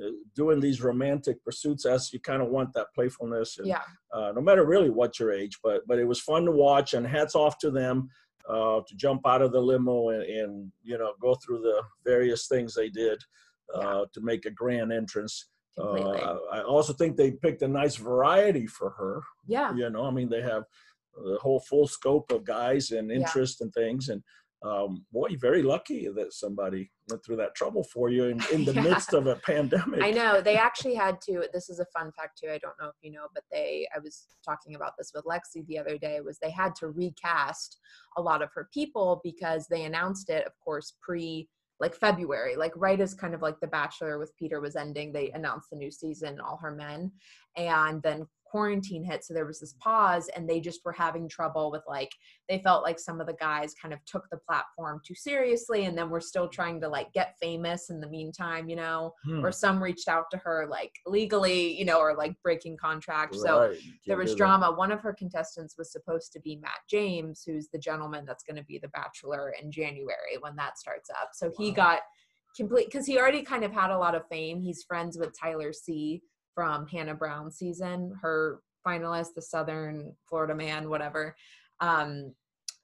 uh, 0.00 0.10
doing 0.36 0.60
these 0.60 0.80
romantic 0.80 1.42
pursuits 1.44 1.84
as 1.84 2.12
you 2.12 2.20
kind 2.20 2.40
of 2.40 2.48
want 2.48 2.72
that 2.72 2.86
playfulness 2.94 3.58
and, 3.58 3.66
yeah 3.66 3.82
uh, 4.12 4.30
no 4.32 4.40
matter 4.40 4.64
really 4.64 4.88
what 4.88 5.18
your 5.18 5.32
age 5.32 5.58
but 5.64 5.82
but 5.88 5.98
it 5.98 6.04
was 6.04 6.20
fun 6.20 6.44
to 6.44 6.52
watch 6.52 6.94
and 6.94 7.04
hats 7.04 7.34
off 7.34 7.58
to 7.58 7.72
them 7.72 8.08
uh, 8.48 8.80
to 8.86 8.94
jump 8.94 9.20
out 9.26 9.42
of 9.42 9.50
the 9.50 9.60
limo 9.60 10.10
and, 10.10 10.22
and, 10.22 10.72
you 10.84 10.96
know 10.96 11.12
go 11.20 11.34
through 11.44 11.60
the 11.60 11.82
various 12.04 12.46
things 12.46 12.72
they 12.72 12.88
did 12.88 13.18
uh, 13.74 13.80
yeah. 13.80 14.04
to 14.14 14.20
make 14.20 14.46
a 14.46 14.50
grand 14.50 14.92
entrance 14.92 15.48
uh, 15.78 16.36
I 16.52 16.62
also 16.62 16.92
think 16.92 17.16
they 17.16 17.30
picked 17.32 17.62
a 17.62 17.68
nice 17.68 17.96
variety 17.96 18.66
for 18.66 18.90
her 18.90 19.22
yeah 19.46 19.74
you 19.74 19.88
know 19.90 20.04
I 20.04 20.10
mean 20.10 20.28
they 20.28 20.42
have 20.42 20.64
the 21.14 21.38
whole 21.40 21.60
full 21.60 21.86
scope 21.86 22.32
of 22.32 22.44
guys 22.44 22.90
and 22.90 23.10
interest 23.10 23.58
yeah. 23.60 23.64
and 23.64 23.74
things 23.74 24.08
and 24.08 24.22
um, 24.62 25.06
boy, 25.10 25.30
very 25.40 25.62
lucky 25.62 26.08
that 26.08 26.34
somebody 26.34 26.90
went 27.08 27.24
through 27.24 27.36
that 27.36 27.54
trouble 27.54 27.82
for 27.82 28.10
you 28.10 28.24
in, 28.24 28.42
in 28.52 28.64
the 28.64 28.72
yeah. 28.74 28.82
midst 28.82 29.14
of 29.14 29.26
a 29.26 29.36
pandemic. 29.36 30.02
I 30.02 30.10
know 30.10 30.42
they 30.42 30.56
actually 30.56 30.94
had 30.94 31.20
to. 31.22 31.46
This 31.52 31.70
is 31.70 31.80
a 31.80 31.86
fun 31.86 32.12
fact 32.12 32.38
too. 32.38 32.50
I 32.50 32.58
don't 32.58 32.74
know 32.78 32.88
if 32.88 32.96
you 33.00 33.10
know, 33.10 33.26
but 33.34 33.44
they. 33.50 33.86
I 33.94 34.00
was 34.00 34.26
talking 34.44 34.74
about 34.74 34.92
this 34.98 35.12
with 35.14 35.24
Lexi 35.24 35.66
the 35.66 35.78
other 35.78 35.96
day. 35.96 36.20
Was 36.20 36.38
they 36.38 36.50
had 36.50 36.74
to 36.76 36.88
recast 36.88 37.78
a 38.18 38.22
lot 38.22 38.42
of 38.42 38.50
her 38.54 38.68
people 38.72 39.22
because 39.24 39.66
they 39.66 39.84
announced 39.84 40.28
it, 40.28 40.46
of 40.46 40.52
course, 40.62 40.92
pre 41.00 41.48
like 41.80 41.94
February, 41.94 42.56
like 42.56 42.72
right 42.76 43.00
as 43.00 43.14
kind 43.14 43.34
of 43.34 43.42
like 43.42 43.58
The 43.60 43.66
Bachelor 43.66 44.18
with 44.18 44.36
Peter 44.36 44.60
was 44.60 44.76
ending, 44.76 45.12
they 45.12 45.30
announced 45.30 45.70
the 45.70 45.76
new 45.76 45.90
season, 45.90 46.40
All 46.40 46.58
Her 46.58 46.70
Men, 46.70 47.10
and 47.56 48.02
then 48.02 48.26
quarantine 48.50 49.04
hit 49.04 49.24
so 49.24 49.32
there 49.32 49.46
was 49.46 49.60
this 49.60 49.74
pause 49.74 50.28
and 50.34 50.48
they 50.48 50.60
just 50.60 50.80
were 50.84 50.92
having 50.92 51.28
trouble 51.28 51.70
with 51.70 51.82
like 51.86 52.10
they 52.48 52.58
felt 52.58 52.82
like 52.82 52.98
some 52.98 53.20
of 53.20 53.26
the 53.26 53.34
guys 53.34 53.74
kind 53.80 53.94
of 53.94 54.04
took 54.04 54.24
the 54.30 54.36
platform 54.38 55.00
too 55.06 55.14
seriously 55.14 55.84
and 55.84 55.96
then 55.96 56.10
we're 56.10 56.20
still 56.20 56.48
trying 56.48 56.80
to 56.80 56.88
like 56.88 57.12
get 57.12 57.36
famous 57.40 57.90
in 57.90 58.00
the 58.00 58.08
meantime 58.08 58.68
you 58.68 58.76
know 58.76 59.12
hmm. 59.24 59.44
or 59.44 59.52
some 59.52 59.82
reached 59.82 60.08
out 60.08 60.24
to 60.30 60.36
her 60.36 60.66
like 60.68 60.92
legally 61.06 61.78
you 61.78 61.84
know 61.84 61.98
or 61.98 62.14
like 62.14 62.34
breaking 62.42 62.76
contract 62.76 63.34
right. 63.34 63.42
so 63.42 63.74
there 64.06 64.16
was 64.16 64.34
drama 64.34 64.66
that. 64.66 64.76
one 64.76 64.90
of 64.90 65.00
her 65.00 65.12
contestants 65.12 65.76
was 65.78 65.92
supposed 65.92 66.32
to 66.32 66.40
be 66.40 66.56
matt 66.56 66.80
james 66.88 67.42
who's 67.46 67.68
the 67.68 67.78
gentleman 67.78 68.24
that's 68.26 68.42
going 68.42 68.56
to 68.56 68.64
be 68.64 68.78
the 68.78 68.88
bachelor 68.88 69.54
in 69.62 69.70
january 69.70 70.36
when 70.40 70.56
that 70.56 70.76
starts 70.76 71.08
up 71.10 71.30
so 71.32 71.46
wow. 71.46 71.52
he 71.56 71.70
got 71.70 72.00
complete 72.56 72.86
because 72.86 73.06
he 73.06 73.16
already 73.16 73.42
kind 73.42 73.62
of 73.62 73.72
had 73.72 73.90
a 73.90 73.98
lot 73.98 74.16
of 74.16 74.26
fame 74.28 74.60
he's 74.60 74.82
friends 74.82 75.16
with 75.16 75.32
tyler 75.38 75.72
c 75.72 76.20
from 76.54 76.86
Hannah 76.86 77.14
Brown 77.14 77.50
season, 77.50 78.12
her 78.22 78.60
finalist, 78.86 79.34
the 79.34 79.42
Southern 79.42 80.14
Florida 80.28 80.54
man, 80.54 80.88
whatever. 80.88 81.34
Um, 81.80 82.34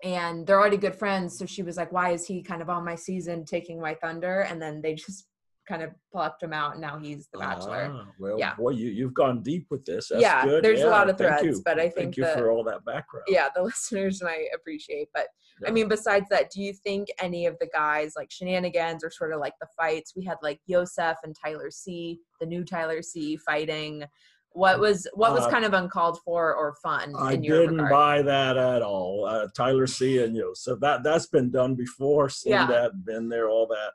and 0.04 0.46
they're 0.46 0.61
already 0.61 0.76
good 0.76 0.96
friends. 0.96 1.38
So 1.38 1.46
she 1.46 1.62
was 1.62 1.76
like, 1.76 1.92
why 1.92 2.11
is 2.11 2.26
he 2.26 2.42
kind 2.42 2.61
of 2.61 2.68
on 2.68 2.85
my 2.85 2.94
season 2.94 3.44
taking 3.44 3.80
my 3.80 3.94
thunder? 3.94 4.40
And 4.42 4.61
then 4.61 4.82
they 4.82 4.94
just 4.94 5.26
kind 5.66 5.82
of 5.82 5.90
plucked 6.12 6.42
him 6.42 6.52
out 6.52 6.73
and 6.73 6.80
now 6.80 6.99
he's 6.99 7.28
the 7.32 7.38
bachelor. 7.38 7.90
Ah, 7.92 8.06
well, 8.18 8.38
yeah. 8.38 8.54
boy, 8.54 8.70
you, 8.70 8.88
you've 8.88 9.14
gone 9.14 9.42
deep 9.42 9.66
with 9.70 9.85
this. 9.85 10.08
That's 10.08 10.23
yeah, 10.23 10.44
good. 10.44 10.64
there's 10.64 10.80
yeah, 10.80 10.87
a 10.87 10.90
lot 10.90 11.11
of 11.11 11.18
threads, 11.18 11.61
but 11.61 11.78
I 11.78 11.88
think 11.88 11.94
thank 11.94 12.16
you 12.16 12.25
the, 12.25 12.32
for 12.32 12.50
all 12.50 12.64
that 12.64 12.85
background. 12.85 13.26
Yeah, 13.28 13.49
the 13.54 13.62
listeners 13.64 14.23
might 14.23 14.46
appreciate. 14.54 15.08
But 15.12 15.26
yeah. 15.61 15.68
I 15.68 15.73
mean, 15.73 15.88
besides 15.88 16.26
that, 16.30 16.50
do 16.50 16.62
you 16.62 16.73
think 16.73 17.08
any 17.20 17.46
of 17.46 17.56
the 17.61 17.68
guys 17.73 18.14
like 18.16 18.30
shenanigans 18.30 19.04
or 19.04 19.11
sort 19.11 19.32
of 19.32 19.40
like 19.40 19.54
the 19.61 19.66
fights 19.76 20.14
we 20.16 20.25
had 20.25 20.37
like 20.42 20.61
Yosef 20.66 21.16
and 21.25 21.35
Tyler 21.44 21.70
C, 21.70 22.20
the 22.40 22.46
new 22.46 22.64
Tyler 22.64 23.02
C 23.02 23.37
fighting? 23.37 24.04
What 24.52 24.80
was 24.80 25.06
what 25.12 25.35
was 25.35 25.42
uh, 25.42 25.50
kind 25.50 25.66
of 25.66 25.75
uncalled 25.75 26.18
for 26.25 26.54
or 26.54 26.75
fun? 26.82 27.12
I 27.18 27.37
didn't 27.37 27.73
regard? 27.73 27.90
buy 27.90 28.23
that 28.23 28.56
at 28.56 28.80
all. 28.80 29.26
Uh, 29.26 29.49
Tyler 29.54 29.87
C 29.87 30.23
and 30.23 30.35
Yosef 30.35 30.80
that 30.80 31.02
that's 31.02 31.26
been 31.26 31.50
done 31.50 31.75
before. 31.75 32.30
Seen 32.30 32.52
yeah. 32.52 32.66
that, 32.66 33.04
been 33.04 33.28
there, 33.28 33.50
all 33.50 33.66
that. 33.66 33.90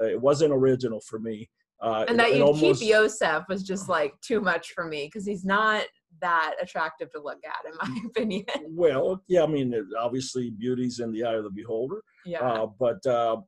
Uh, 0.00 0.06
it 0.06 0.20
wasn't 0.20 0.52
original 0.52 1.00
for 1.00 1.18
me. 1.18 1.48
Uh, 1.80 2.06
and 2.08 2.18
that 2.18 2.34
you 2.34 2.54
keep 2.54 2.80
Yosef 2.80 3.44
was 3.48 3.62
just 3.62 3.88
like 3.88 4.18
too 4.22 4.40
much 4.40 4.72
for 4.72 4.84
me 4.84 5.06
because 5.06 5.26
he's 5.26 5.44
not 5.44 5.84
that 6.20 6.54
attractive 6.60 7.10
to 7.12 7.20
look 7.20 7.38
at, 7.44 7.70
in 7.70 7.76
my 7.94 8.00
opinion. 8.06 8.44
Well, 8.68 9.22
yeah, 9.28 9.42
I 9.42 9.46
mean, 9.46 9.74
obviously, 9.98 10.50
beauty's 10.50 11.00
in 11.00 11.12
the 11.12 11.24
eye 11.24 11.34
of 11.34 11.44
the 11.44 11.50
beholder. 11.50 12.02
Yeah. 12.24 12.40
Uh, 12.40 12.66
but 12.78 13.04
uh, 13.06 13.38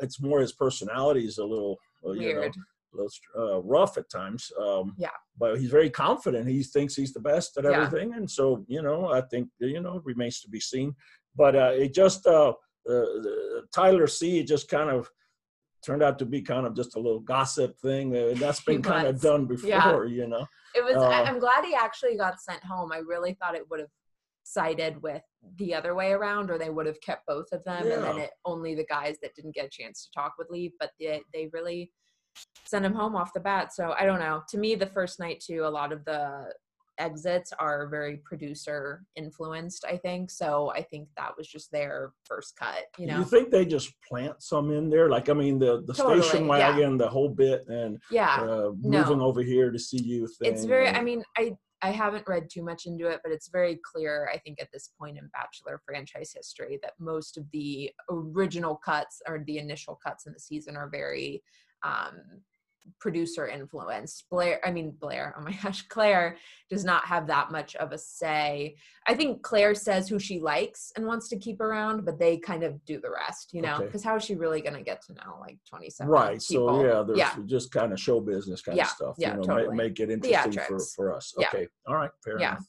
it's 0.00 0.20
more 0.20 0.40
his 0.40 0.52
personality 0.52 1.26
is 1.26 1.38
a 1.38 1.44
little, 1.44 1.78
uh, 2.06 2.12
you 2.12 2.34
know, 2.34 2.42
a 2.42 2.50
little 2.94 3.10
uh, 3.38 3.60
rough 3.62 3.98
at 3.98 4.10
times. 4.10 4.50
Um, 4.60 4.94
yeah. 4.96 5.08
But 5.38 5.58
he's 5.58 5.70
very 5.70 5.90
confident. 5.90 6.48
He 6.48 6.62
thinks 6.62 6.94
he's 6.94 7.12
the 7.12 7.20
best 7.20 7.56
at 7.58 7.66
everything, 7.66 8.10
yeah. 8.10 8.16
and 8.16 8.30
so 8.30 8.64
you 8.68 8.82
know, 8.82 9.12
I 9.12 9.20
think 9.20 9.48
you 9.58 9.80
know, 9.80 10.00
remains 10.04 10.40
to 10.40 10.48
be 10.48 10.60
seen. 10.60 10.94
But 11.36 11.56
uh, 11.56 11.72
it 11.74 11.92
just 11.92 12.26
uh, 12.26 12.52
Tyler 13.74 14.06
C. 14.06 14.42
just 14.44 14.68
kind 14.68 14.90
of 14.90 15.10
turned 15.84 16.02
out 16.02 16.18
to 16.18 16.26
be 16.26 16.40
kind 16.40 16.66
of 16.66 16.74
just 16.74 16.96
a 16.96 16.98
little 16.98 17.20
gossip 17.20 17.78
thing. 17.78 18.10
That's 18.34 18.60
been 18.60 18.82
kind 18.82 19.06
of 19.06 19.20
done 19.20 19.46
before, 19.46 19.68
yeah. 19.68 20.04
you 20.04 20.26
know. 20.26 20.46
It 20.74 20.84
was. 20.84 20.96
Uh, 20.96 21.08
I'm 21.08 21.38
glad 21.38 21.64
he 21.64 21.74
actually 21.74 22.16
got 22.16 22.40
sent 22.40 22.62
home. 22.64 22.90
I 22.92 22.98
really 22.98 23.34
thought 23.34 23.54
it 23.54 23.68
would 23.70 23.80
have 23.80 23.90
sided 24.42 25.02
with 25.02 25.22
the 25.56 25.74
other 25.74 25.94
way 25.94 26.12
around, 26.12 26.50
or 26.50 26.58
they 26.58 26.70
would 26.70 26.86
have 26.86 27.00
kept 27.00 27.26
both 27.26 27.46
of 27.52 27.62
them, 27.64 27.86
yeah. 27.86 27.94
and 27.94 28.04
then 28.04 28.18
it, 28.18 28.30
only 28.44 28.74
the 28.74 28.86
guys 28.86 29.16
that 29.22 29.34
didn't 29.34 29.54
get 29.54 29.66
a 29.66 29.70
chance 29.70 30.04
to 30.04 30.10
talk 30.12 30.34
would 30.38 30.50
leave. 30.50 30.72
But 30.80 30.90
they 30.98 31.22
they 31.32 31.48
really 31.52 31.92
sent 32.66 32.84
him 32.84 32.94
home 32.94 33.14
off 33.14 33.32
the 33.32 33.40
bat. 33.40 33.72
So 33.72 33.94
I 33.98 34.04
don't 34.04 34.18
know. 34.18 34.42
To 34.48 34.58
me, 34.58 34.74
the 34.74 34.86
first 34.86 35.20
night 35.20 35.40
too, 35.40 35.64
a 35.64 35.68
lot 35.68 35.92
of 35.92 36.04
the 36.04 36.52
exits 36.98 37.52
are 37.58 37.88
very 37.88 38.18
producer 38.24 39.04
influenced 39.16 39.84
i 39.84 39.96
think 39.96 40.30
so 40.30 40.70
i 40.74 40.82
think 40.82 41.08
that 41.16 41.36
was 41.36 41.48
just 41.48 41.70
their 41.72 42.12
first 42.24 42.56
cut 42.56 42.84
you 42.98 43.06
know 43.06 43.18
you 43.18 43.24
think 43.24 43.50
they 43.50 43.64
just 43.64 43.92
plant 44.08 44.40
some 44.42 44.70
in 44.70 44.88
there 44.88 45.08
like 45.08 45.28
i 45.28 45.32
mean 45.32 45.58
the 45.58 45.82
the 45.86 45.94
totally, 45.94 46.22
station 46.22 46.46
wagon 46.46 46.92
yeah. 46.92 46.98
the 46.98 47.08
whole 47.08 47.28
bit 47.28 47.66
and 47.68 47.98
yeah 48.10 48.36
uh, 48.40 48.70
moving 48.80 49.18
no. 49.18 49.24
over 49.24 49.42
here 49.42 49.70
to 49.70 49.78
see 49.78 50.00
you 50.02 50.26
thing, 50.26 50.52
it's 50.52 50.64
very 50.64 50.88
i 50.88 51.02
mean 51.02 51.22
i 51.36 51.52
i 51.82 51.90
haven't 51.90 52.26
read 52.28 52.48
too 52.48 52.62
much 52.62 52.86
into 52.86 53.08
it 53.08 53.20
but 53.24 53.32
it's 53.32 53.48
very 53.48 53.78
clear 53.84 54.30
i 54.32 54.38
think 54.38 54.60
at 54.60 54.68
this 54.72 54.90
point 54.98 55.18
in 55.18 55.28
bachelor 55.32 55.80
franchise 55.84 56.32
history 56.34 56.78
that 56.82 56.92
most 57.00 57.36
of 57.36 57.44
the 57.52 57.90
original 58.10 58.76
cuts 58.76 59.20
or 59.26 59.42
the 59.46 59.58
initial 59.58 59.98
cuts 60.04 60.26
in 60.26 60.32
the 60.32 60.40
season 60.40 60.76
are 60.76 60.88
very 60.88 61.42
um 61.84 62.20
producer 63.00 63.46
influence. 63.46 64.24
Blair, 64.30 64.60
I 64.64 64.70
mean 64.70 64.92
Blair, 65.00 65.34
oh 65.38 65.42
my 65.42 65.52
gosh, 65.62 65.82
Clare 65.88 66.36
does 66.70 66.84
not 66.84 67.04
have 67.06 67.26
that 67.26 67.50
much 67.50 67.76
of 67.76 67.92
a 67.92 67.98
say. 67.98 68.76
I 69.06 69.14
think 69.14 69.42
Clare 69.42 69.74
says 69.74 70.08
who 70.08 70.18
she 70.18 70.40
likes 70.40 70.92
and 70.96 71.06
wants 71.06 71.28
to 71.28 71.38
keep 71.38 71.60
around, 71.60 72.04
but 72.04 72.18
they 72.18 72.38
kind 72.38 72.62
of 72.62 72.82
do 72.84 73.00
the 73.00 73.10
rest, 73.10 73.50
you 73.52 73.62
know, 73.62 73.80
because 73.80 74.02
okay. 74.02 74.08
how 74.08 74.16
is 74.16 74.24
she 74.24 74.34
really 74.34 74.60
going 74.60 74.74
to 74.74 74.82
get 74.82 75.02
to 75.06 75.12
know 75.14 75.36
like 75.40 75.58
27 75.68 76.10
Right. 76.10 76.42
People? 76.48 76.68
So 76.68 76.84
yeah, 76.84 77.02
there's 77.02 77.18
yeah. 77.18 77.36
just 77.46 77.70
kind 77.70 77.92
of 77.92 78.00
show 78.00 78.20
business 78.20 78.62
kind 78.62 78.76
yeah. 78.76 78.84
of 78.84 78.90
stuff, 78.90 79.14
yeah, 79.18 79.30
you 79.32 79.36
know, 79.36 79.42
totally. 79.42 79.76
make, 79.76 79.98
make 79.98 80.00
it 80.00 80.10
interesting 80.10 80.62
for, 80.66 80.78
for 80.96 81.14
us. 81.14 81.34
Okay. 81.38 81.62
Yeah. 81.62 81.66
All 81.86 81.96
right. 81.96 82.10
Fair 82.24 82.40
yeah. 82.40 82.52
enough. 82.52 82.66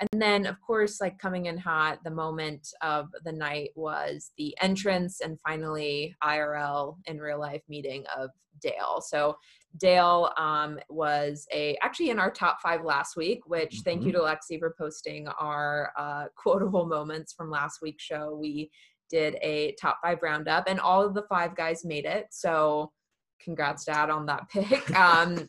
And 0.00 0.22
then, 0.22 0.46
of 0.46 0.60
course, 0.62 1.00
like 1.00 1.18
coming 1.18 1.46
in 1.46 1.58
hot, 1.58 1.98
the 2.04 2.10
moment 2.10 2.66
of 2.80 3.08
the 3.24 3.32
night 3.32 3.70
was 3.76 4.32
the 4.38 4.56
entrance 4.60 5.20
and 5.20 5.38
finally 5.46 6.16
IRL 6.24 6.96
in 7.04 7.18
real 7.18 7.38
life 7.38 7.62
meeting 7.68 8.04
of 8.16 8.30
Dale. 8.62 9.02
So 9.06 9.36
Dale 9.78 10.32
um, 10.36 10.78
was 10.88 11.46
a 11.52 11.76
actually 11.82 12.10
in 12.10 12.18
our 12.18 12.30
top 12.30 12.60
five 12.62 12.84
last 12.84 13.16
week, 13.16 13.40
which 13.46 13.76
mm-hmm. 13.76 13.82
thank 13.82 14.02
you 14.02 14.12
mm-hmm. 14.12 14.26
to 14.26 14.56
Lexi 14.56 14.58
for 14.58 14.74
posting 14.78 15.28
our 15.28 15.92
uh, 15.96 16.24
quotable 16.36 16.86
moments 16.86 17.32
from 17.32 17.50
last 17.50 17.80
week's 17.82 18.02
show. 18.02 18.36
We 18.40 18.70
did 19.10 19.36
a 19.42 19.74
top 19.80 19.98
five 20.02 20.18
roundup, 20.22 20.64
and 20.66 20.80
all 20.80 21.04
of 21.04 21.14
the 21.14 21.24
five 21.28 21.54
guys 21.56 21.84
made 21.84 22.04
it. 22.04 22.26
So 22.30 22.92
congrats, 23.42 23.84
Dad, 23.84 24.10
on 24.10 24.26
that 24.26 24.48
pick. 24.50 24.96
Um, 24.96 25.48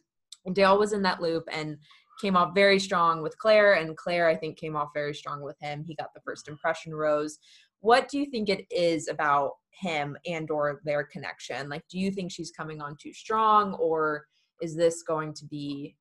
Dale 0.54 0.78
was 0.78 0.94
in 0.94 1.04
that 1.04 1.22
loop, 1.22 1.44
and 1.52 1.78
came 2.22 2.38
off 2.38 2.54
very 2.54 2.80
strong 2.80 3.22
with 3.22 3.38
Clare, 3.38 3.74
and 3.74 3.98
Clare, 3.98 4.28
I 4.28 4.36
think, 4.36 4.58
came 4.58 4.76
off 4.76 4.90
very 4.94 5.14
strong 5.14 5.42
with 5.42 5.58
him. 5.60 5.84
He 5.84 5.96
got 5.96 6.14
the 6.14 6.22
first 6.22 6.48
impression 6.48 6.94
rose. 6.94 7.40
What 7.80 8.08
do 8.10 8.20
you 8.20 8.26
think 8.28 8.48
it 8.48 8.66
is 8.70 9.08
about 9.08 9.54
him 9.72 10.16
and 10.28 10.50
or 10.52 10.82
their 10.86 11.04
connection? 11.04 11.68
Like, 11.68 11.84
do 11.90 11.98
you 11.98 12.12
think 12.12 12.32
she's 12.32 12.52
coming 12.52 12.82
on 12.82 12.96
too 13.02 13.14
strong, 13.14 13.74
or 13.74 14.26
is 14.62 14.76
this 14.76 15.02
going 15.04 15.34
to 15.34 15.46
be 15.46 15.96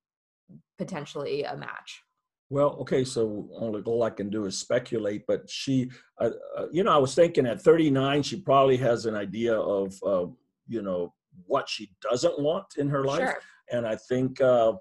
potentially 0.78 1.44
a 1.44 1.56
match? 1.56 2.02
Well, 2.50 2.70
okay, 2.80 3.04
so 3.04 3.48
only 3.54 3.80
all 3.82 4.02
I 4.02 4.10
can 4.10 4.28
do 4.28 4.44
is 4.46 4.58
speculate. 4.58 5.24
But 5.26 5.48
she, 5.48 5.90
uh, 6.20 6.30
uh, 6.58 6.66
you 6.72 6.82
know, 6.82 6.92
I 6.92 6.98
was 6.98 7.14
thinking 7.14 7.46
at 7.46 7.62
39, 7.62 8.24
she 8.24 8.40
probably 8.40 8.76
has 8.78 9.06
an 9.06 9.14
idea 9.14 9.54
of, 9.54 9.94
uh, 10.04 10.26
you 10.66 10.82
know, 10.82 11.14
what 11.46 11.68
she 11.68 11.92
doesn't 12.02 12.40
want 12.40 12.66
in 12.76 12.88
her 12.88 13.04
life, 13.04 13.20
sure. 13.20 13.40
and 13.70 13.86
I 13.86 13.94
think 13.94 14.40
uh, 14.40 14.72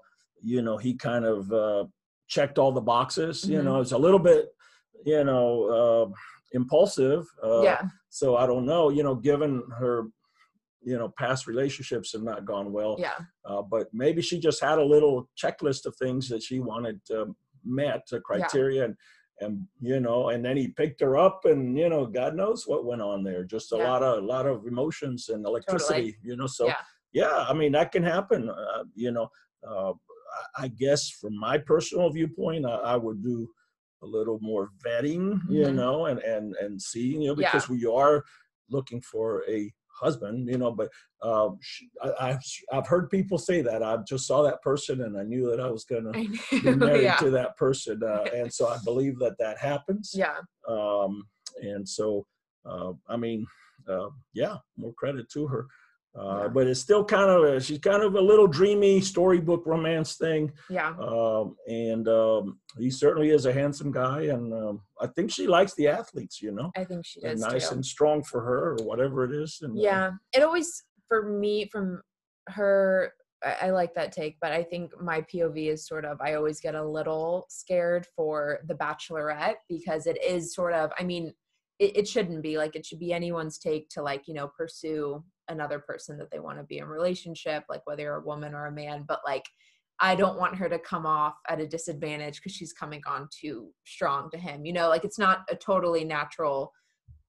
you 0.42 0.62
know, 0.62 0.76
he 0.76 0.94
kind 0.94 1.24
of 1.24 1.52
uh, 1.52 1.84
checked 2.28 2.58
all 2.58 2.72
the 2.72 2.80
boxes. 2.80 3.42
Mm-hmm. 3.42 3.52
You 3.52 3.62
know, 3.62 3.80
it's 3.80 3.92
a 3.92 3.98
little 3.98 4.18
bit, 4.18 4.48
you 5.04 5.24
know, 5.24 5.64
uh, 6.12 6.14
impulsive. 6.52 7.26
Uh, 7.42 7.62
yeah. 7.62 7.82
So 8.08 8.36
I 8.36 8.46
don't 8.46 8.66
know. 8.66 8.90
You 8.90 9.02
know, 9.02 9.14
given 9.14 9.62
her, 9.78 10.04
you 10.82 10.98
know, 10.98 11.12
past 11.18 11.46
relationships 11.46 12.12
have 12.12 12.22
not 12.22 12.44
gone 12.44 12.72
well. 12.72 12.96
Yeah. 12.98 13.18
Uh, 13.44 13.62
but 13.62 13.88
maybe 13.92 14.22
she 14.22 14.38
just 14.40 14.62
had 14.62 14.78
a 14.78 14.84
little 14.84 15.28
checklist 15.42 15.86
of 15.86 15.94
things 15.96 16.28
that 16.28 16.42
she 16.42 16.60
wanted 16.60 17.00
met, 17.64 18.02
the 18.10 18.20
criteria, 18.20 18.78
yeah. 18.78 18.84
and 18.84 18.96
and 19.40 19.66
you 19.80 20.00
know 20.00 20.28
and 20.28 20.44
then 20.44 20.56
he 20.56 20.68
picked 20.68 21.00
her 21.00 21.16
up 21.16 21.44
and 21.44 21.76
you 21.76 21.88
know 21.88 22.06
god 22.06 22.34
knows 22.34 22.64
what 22.66 22.84
went 22.84 23.02
on 23.02 23.22
there 23.24 23.44
just 23.44 23.72
a 23.72 23.76
yeah. 23.76 23.90
lot 23.90 24.02
of 24.02 24.22
a 24.22 24.26
lot 24.26 24.46
of 24.46 24.66
emotions 24.66 25.28
and 25.28 25.44
electricity 25.46 26.12
totally. 26.12 26.16
you 26.22 26.36
know 26.36 26.46
so 26.46 26.66
yeah. 26.66 26.76
yeah. 27.12 27.44
i 27.48 27.52
mean 27.52 27.72
that 27.72 27.90
can 27.92 28.02
happen 28.02 28.48
uh, 28.50 28.84
you 28.94 29.10
know 29.10 29.28
uh, 29.68 29.92
I 30.56 30.68
guess 30.68 31.10
from 31.10 31.38
my 31.38 31.58
personal 31.58 32.10
viewpoint, 32.10 32.66
I, 32.66 32.76
I 32.76 32.96
would 32.96 33.22
do 33.22 33.48
a 34.02 34.06
little 34.06 34.38
more 34.40 34.70
vetting, 34.84 35.40
you 35.48 35.64
mm-hmm. 35.64 35.76
know, 35.76 36.06
and 36.06 36.20
and 36.20 36.54
and 36.56 36.80
seeing, 36.80 37.22
you 37.22 37.28
know, 37.28 37.34
because 37.34 37.68
yeah. 37.68 37.76
we 37.76 37.86
are 37.86 38.24
looking 38.70 39.00
for 39.00 39.44
a 39.48 39.70
husband, 39.92 40.48
you 40.48 40.58
know. 40.58 40.72
But 40.72 40.90
uh, 41.22 41.50
I, 42.18 42.30
have 42.30 42.42
I've 42.72 42.86
heard 42.86 43.10
people 43.10 43.38
say 43.38 43.62
that. 43.62 43.82
I 43.82 43.98
just 44.08 44.26
saw 44.26 44.42
that 44.42 44.62
person, 44.62 45.02
and 45.02 45.18
I 45.18 45.22
knew 45.22 45.50
that 45.50 45.60
I 45.60 45.70
was 45.70 45.84
going 45.84 46.04
to 46.12 46.60
be 46.62 46.74
married 46.74 47.04
yeah. 47.04 47.16
to 47.16 47.30
that 47.30 47.56
person, 47.56 48.02
uh, 48.02 48.24
and 48.34 48.52
so 48.52 48.68
I 48.68 48.78
believe 48.84 49.18
that 49.18 49.36
that 49.38 49.58
happens. 49.58 50.12
Yeah. 50.14 50.36
Um, 50.68 51.24
and 51.62 51.86
so, 51.88 52.26
uh, 52.64 52.92
I 53.08 53.16
mean, 53.16 53.46
uh, 53.88 54.08
yeah, 54.34 54.56
more 54.76 54.94
credit 54.94 55.28
to 55.32 55.46
her. 55.46 55.66
Uh, 56.18 56.42
yeah. 56.42 56.48
But 56.48 56.66
it's 56.66 56.80
still 56.80 57.04
kind 57.04 57.30
of 57.30 57.44
a, 57.44 57.60
she's 57.60 57.78
kind 57.78 58.02
of 58.02 58.14
a 58.14 58.20
little 58.20 58.46
dreamy 58.46 59.00
storybook 59.00 59.64
romance 59.64 60.16
thing. 60.16 60.52
Yeah. 60.68 60.94
Um, 61.00 61.56
and 61.68 62.08
um, 62.08 62.58
he 62.78 62.90
certainly 62.90 63.30
is 63.30 63.46
a 63.46 63.52
handsome 63.52 63.92
guy, 63.92 64.22
and 64.22 64.52
um, 64.52 64.82
I 65.00 65.06
think 65.06 65.30
she 65.30 65.46
likes 65.46 65.74
the 65.74 65.88
athletes. 65.88 66.42
You 66.42 66.52
know. 66.52 66.72
I 66.76 66.84
think 66.84 67.06
she 67.06 67.20
does. 67.20 67.40
nice 67.40 67.68
too. 67.68 67.76
and 67.76 67.86
strong 67.86 68.22
for 68.22 68.40
her, 68.40 68.72
or 68.72 68.76
whatever 68.84 69.24
it 69.24 69.32
is. 69.32 69.60
And, 69.62 69.78
uh, 69.78 69.80
yeah, 69.80 70.06
uh, 70.06 70.10
it 70.32 70.42
always 70.42 70.82
for 71.08 71.22
me 71.22 71.68
from 71.70 72.02
her. 72.48 73.12
I, 73.44 73.56
I 73.62 73.70
like 73.70 73.94
that 73.94 74.12
take, 74.12 74.36
but 74.40 74.50
I 74.50 74.64
think 74.64 75.00
my 75.00 75.22
POV 75.22 75.72
is 75.72 75.86
sort 75.86 76.04
of 76.04 76.20
I 76.20 76.34
always 76.34 76.60
get 76.60 76.74
a 76.74 76.84
little 76.84 77.46
scared 77.48 78.06
for 78.16 78.58
the 78.66 78.74
Bachelorette 78.74 79.56
because 79.68 80.06
it 80.06 80.18
is 80.24 80.54
sort 80.54 80.72
of. 80.72 80.90
I 80.98 81.04
mean, 81.04 81.32
it, 81.78 81.98
it 81.98 82.08
shouldn't 82.08 82.42
be 82.42 82.58
like 82.58 82.76
it 82.76 82.84
should 82.84 83.00
be 83.00 83.12
anyone's 83.12 83.58
take 83.58 83.88
to 83.90 84.02
like 84.02 84.28
you 84.28 84.34
know 84.34 84.48
pursue 84.48 85.24
another 85.50 85.78
person 85.78 86.16
that 86.16 86.30
they 86.30 86.38
want 86.38 86.58
to 86.58 86.64
be 86.64 86.78
in 86.78 86.86
relationship 86.86 87.64
like 87.68 87.86
whether 87.86 88.02
you're 88.02 88.16
a 88.16 88.24
woman 88.24 88.54
or 88.54 88.66
a 88.66 88.72
man 88.72 89.04
but 89.06 89.20
like 89.26 89.44
i 90.00 90.14
don't 90.14 90.38
want 90.38 90.56
her 90.56 90.68
to 90.68 90.78
come 90.78 91.04
off 91.04 91.34
at 91.48 91.60
a 91.60 91.66
disadvantage 91.66 92.36
because 92.36 92.52
she's 92.52 92.72
coming 92.72 93.02
on 93.06 93.28
too 93.30 93.68
strong 93.84 94.30
to 94.30 94.38
him 94.38 94.64
you 94.64 94.72
know? 94.72 94.88
Like 94.88 95.04
it's 95.04 95.18
not 95.18 95.40
a 95.50 95.56
totally 95.56 96.04
natural 96.04 96.72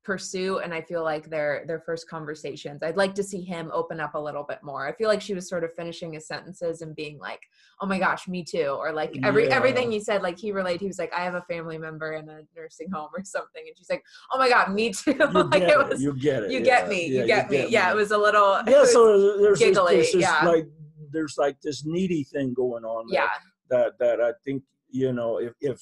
pursue 0.03 0.58
and 0.60 0.74
i 0.74 0.81
feel 0.81 1.03
like 1.03 1.29
their 1.29 1.63
their 1.67 1.79
first 1.79 2.10
conversations 2.10 2.81
i'd 2.81 2.98
like 2.98 3.13
to 3.13 3.24
see 3.24 3.41
him 3.41 3.70
open 3.72 4.00
up 4.00 4.15
a 4.15 4.20
little 4.20 4.43
bit 4.43 4.58
more 4.63 4.88
i 4.88 4.91
feel 4.93 5.08
like 5.08 5.22
she 5.22 5.36
was 5.36 5.48
sort 5.48 5.63
of 5.63 5.72
finishing 5.74 6.13
his 6.13 6.25
sentences 6.25 6.81
and 6.81 6.96
being 6.96 7.20
like 7.20 7.41
oh 7.81 7.86
my 7.86 8.00
gosh 8.00 8.27
me 8.27 8.43
too 8.43 8.75
or 8.79 8.91
like 8.91 9.15
every 9.24 9.48
yeah. 9.48 9.55
everything 9.55 9.91
he 9.91 10.00
said 10.00 10.24
like 10.24 10.39
he 10.39 10.51
relayed 10.51 10.81
he 10.81 10.88
was 10.88 10.98
like 10.98 11.13
i 11.13 11.24
have 11.24 11.36
a 11.36 11.41
family 11.43 11.77
member 11.77 12.13
in 12.13 12.27
a 12.29 12.41
nursing 12.55 12.89
home 12.91 13.10
or 13.15 13.24
something 13.24 13.62
and 13.67 13.77
she's 13.77 13.89
like 13.91 14.03
oh 14.34 14.39
my 14.39 14.50
god 14.50 14.74
me 14.74 14.91
too 14.91 15.13
like 15.34 15.62
it 15.62 15.77
was 15.77 16.01
you 16.01 16.13
get 16.17 16.43
it 16.43 16.51
you 16.51 16.58
yeah. 16.60 16.63
get 16.63 16.89
me 16.89 17.08
yeah, 17.08 17.22
you, 17.22 17.27
get, 17.27 17.46
you 17.46 17.51
me. 17.51 17.58
get 17.63 17.72
yeah 17.72 17.91
it 17.91 17.96
was 17.96 18.10
a 18.10 18.17
little 18.17 18.60
yeah 18.67 18.84
so 18.84 19.38
there's 19.39 19.60
giggly 19.60 19.98
this, 19.98 20.13
there's 20.13 20.24
yeah 20.24 20.43
like 20.43 20.65
there's 21.12 21.36
like 21.38 21.58
this 21.62 21.86
needy 21.86 22.24
thing 22.24 22.53
going 22.55 22.84
on 22.84 23.05
yeah 23.08 23.27
that 23.70 23.93
that 24.00 24.20
i 24.20 24.31
think 24.43 24.63
you 24.89 25.13
know 25.13 25.38
if 25.38 25.53
if 25.62 25.79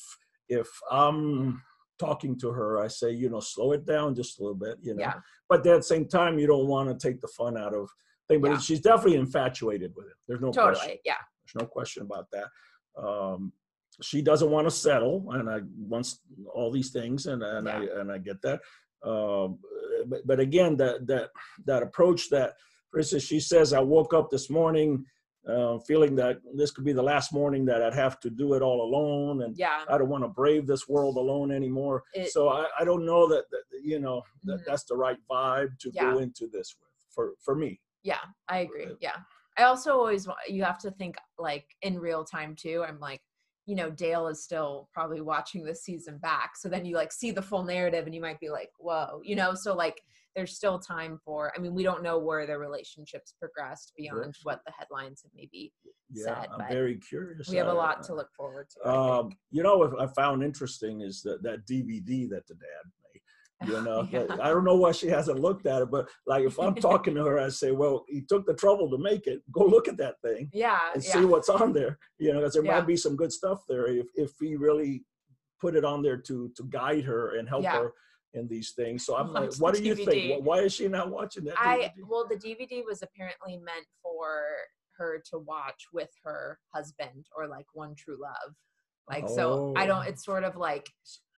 if 0.49 0.67
i'm 0.91 1.61
talking 1.99 2.39
to 2.39 2.49
her, 2.51 2.79
I 2.79 2.87
say, 2.87 3.11
you 3.11 3.29
know, 3.29 3.39
slow 3.39 3.73
it 3.73 3.85
down 3.85 4.15
just 4.15 4.39
a 4.39 4.41
little 4.41 4.57
bit, 4.57 4.77
you 4.81 4.95
know. 4.95 5.01
Yeah. 5.01 5.13
But 5.47 5.65
at 5.67 5.77
the 5.77 5.83
same 5.83 6.07
time, 6.07 6.39
you 6.39 6.47
don't 6.47 6.67
want 6.67 6.89
to 6.89 7.07
take 7.07 7.21
the 7.21 7.27
fun 7.27 7.57
out 7.57 7.73
of 7.75 7.89
thing. 8.27 8.41
But 8.41 8.51
yeah. 8.51 8.59
she's 8.59 8.81
definitely 8.81 9.17
infatuated 9.17 9.93
with 9.95 10.07
it. 10.07 10.13
There's 10.27 10.41
no 10.41 10.51
totally, 10.51 10.75
question. 10.75 10.97
yeah. 11.05 11.15
There's 11.45 11.63
no 11.63 11.67
question 11.67 12.03
about 12.03 12.27
that. 12.31 12.47
Um, 13.01 13.53
she 14.01 14.21
doesn't 14.21 14.49
want 14.49 14.65
to 14.65 14.71
settle, 14.71 15.25
and 15.31 15.49
I 15.49 15.59
wants 15.77 16.21
all 16.53 16.71
these 16.71 16.91
things, 16.91 17.25
and 17.25 17.43
and 17.43 17.67
yeah. 17.67 17.79
I 17.79 17.99
and 17.99 18.11
I 18.11 18.17
get 18.17 18.41
that. 18.43 18.61
Um, 19.03 19.59
but 20.07 20.25
but 20.25 20.39
again, 20.39 20.77
that 20.77 21.05
that 21.07 21.29
that 21.65 21.83
approach 21.83 22.29
that, 22.29 22.53
for 22.91 22.99
instance, 22.99 23.23
she 23.23 23.39
says, 23.39 23.73
I 23.73 23.79
woke 23.81 24.13
up 24.13 24.29
this 24.29 24.49
morning 24.49 25.05
uh, 25.47 25.79
feeling 25.79 26.15
that 26.15 26.37
this 26.53 26.71
could 26.71 26.85
be 26.85 26.93
the 26.93 27.03
last 27.03 27.33
morning 27.33 27.65
that 27.65 27.81
I'd 27.81 27.93
have 27.93 28.19
to 28.21 28.29
do 28.29 28.53
it 28.53 28.61
all 28.61 28.81
alone, 28.81 29.43
and 29.43 29.57
yeah. 29.57 29.83
I 29.89 29.97
don't 29.97 30.09
want 30.09 30.23
to 30.23 30.27
brave 30.27 30.67
this 30.67 30.87
world 30.87 31.17
alone 31.17 31.51
anymore. 31.51 32.03
It, 32.13 32.31
so 32.31 32.49
I, 32.49 32.65
I, 32.79 32.85
don't 32.85 33.05
know 33.05 33.27
that, 33.29 33.45
that 33.51 33.63
you 33.81 33.99
know 33.99 34.21
that 34.43 34.53
mm-hmm. 34.53 34.63
that's 34.67 34.83
the 34.83 34.95
right 34.95 35.17
vibe 35.29 35.77
to 35.79 35.91
yeah. 35.93 36.11
go 36.11 36.19
into 36.19 36.47
this 36.51 36.75
with 36.79 36.89
for 37.09 37.33
for 37.43 37.55
me. 37.55 37.79
Yeah, 38.03 38.19
I 38.47 38.59
agree. 38.59 38.87
Yeah, 38.99 39.15
I 39.57 39.63
also 39.63 39.93
always 39.93 40.27
you 40.47 40.63
have 40.63 40.79
to 40.79 40.91
think 40.91 41.15
like 41.37 41.65
in 41.81 41.99
real 41.99 42.23
time 42.23 42.55
too. 42.55 42.83
I'm 42.87 42.99
like, 42.99 43.21
you 43.65 43.75
know 43.75 43.91
dale 43.91 44.27
is 44.27 44.43
still 44.43 44.89
probably 44.93 45.21
watching 45.21 45.63
this 45.63 45.83
season 45.83 46.17
back 46.17 46.57
so 46.57 46.67
then 46.67 46.85
you 46.85 46.95
like 46.95 47.11
see 47.11 47.29
the 47.29 47.41
full 47.41 47.63
narrative 47.63 48.07
and 48.07 48.15
you 48.15 48.21
might 48.21 48.39
be 48.39 48.49
like 48.49 48.71
whoa 48.79 49.21
you 49.23 49.35
know 49.35 49.53
so 49.53 49.75
like 49.75 50.01
there's 50.35 50.55
still 50.55 50.79
time 50.79 51.19
for 51.23 51.51
i 51.55 51.59
mean 51.59 51.73
we 51.73 51.83
don't 51.83 52.03
know 52.03 52.17
where 52.17 52.45
their 52.45 52.59
relationships 52.59 53.33
progressed 53.39 53.93
beyond 53.97 54.25
yes. 54.25 54.39
what 54.43 54.61
the 54.65 54.71
headlines 54.77 55.21
have 55.23 55.31
maybe 55.35 55.71
yeah, 56.11 56.25
said 56.25 56.47
i'm 56.57 56.67
very 56.69 56.97
curious 56.97 57.49
we 57.49 57.57
have 57.57 57.67
a 57.67 57.73
lot 57.73 58.03
to 58.03 58.13
look 58.13 58.29
forward 58.35 58.67
to 58.69 58.89
um, 58.89 59.31
you 59.51 59.63
know 59.63 59.77
what 59.77 59.99
i 59.99 60.07
found 60.07 60.43
interesting 60.43 61.01
is 61.01 61.21
that 61.23 61.41
that 61.43 61.65
dvd 61.67 62.29
that 62.29 62.47
the 62.47 62.55
dad 62.55 62.85
made. 63.13 63.71
you 63.71 63.81
know 63.83 64.07
yeah. 64.11 64.25
i 64.41 64.49
don't 64.49 64.63
know 64.65 64.75
why 64.75 64.91
she 64.91 65.07
hasn't 65.07 65.39
looked 65.39 65.65
at 65.65 65.81
it 65.81 65.91
but 65.91 66.07
like 66.27 66.45
if 66.45 66.59
i'm 66.59 66.75
talking 66.89 67.15
to 67.15 67.23
her 67.23 67.39
i 67.39 67.49
say 67.49 67.71
well 67.71 68.05
he 68.07 68.21
took 68.21 68.45
the 68.45 68.53
trouble 68.53 68.89
to 68.89 68.97
make 68.97 69.27
it 69.27 69.41
go 69.51 69.65
look 69.65 69.87
at 69.87 69.97
that 69.97 70.15
thing 70.23 70.49
yeah 70.53 70.79
and 70.93 71.03
yeah. 71.03 71.13
see 71.13 71.25
what's 71.25 71.49
on 71.49 71.73
there 71.73 71.97
you 72.19 72.31
know 72.31 72.39
because 72.39 72.53
there 72.53 72.65
yeah. 72.65 72.75
might 72.75 72.87
be 72.87 72.97
some 72.97 73.15
good 73.15 73.31
stuff 73.31 73.61
there 73.67 73.87
if, 73.87 74.07
if 74.15 74.31
he 74.39 74.55
really 74.55 75.03
put 75.59 75.75
it 75.75 75.83
on 75.83 76.01
there 76.01 76.17
to 76.17 76.51
to 76.55 76.63
guide 76.69 77.03
her 77.03 77.37
and 77.37 77.49
help 77.49 77.65
her 77.65 77.91
in 78.33 78.47
these 78.47 78.71
things 78.71 79.05
so 79.05 79.15
i'm 79.17 79.33
like 79.33 79.53
what 79.55 79.73
do 79.73 79.83
you 79.83 79.95
think 79.95 80.43
why 80.43 80.59
is 80.59 80.73
she 80.73 80.87
not 80.87 81.09
watching 81.09 81.43
that 81.43 81.55
i 81.57 81.77
DVD? 81.77 81.91
well 82.07 82.27
the 82.27 82.35
dvd 82.35 82.83
was 82.85 83.01
apparently 83.01 83.57
meant 83.57 83.85
for 84.03 84.43
her 84.97 85.21
to 85.31 85.39
watch 85.39 85.87
with 85.93 86.09
her 86.23 86.59
husband 86.73 87.25
or 87.35 87.47
like 87.47 87.65
one 87.73 87.95
true 87.95 88.17
love 88.21 88.55
like 89.09 89.23
oh. 89.27 89.35
so 89.35 89.73
i 89.75 89.85
don't 89.85 90.05
oh. 90.05 90.09
it's 90.09 90.23
sort 90.23 90.43
of 90.43 90.55
like 90.55 90.87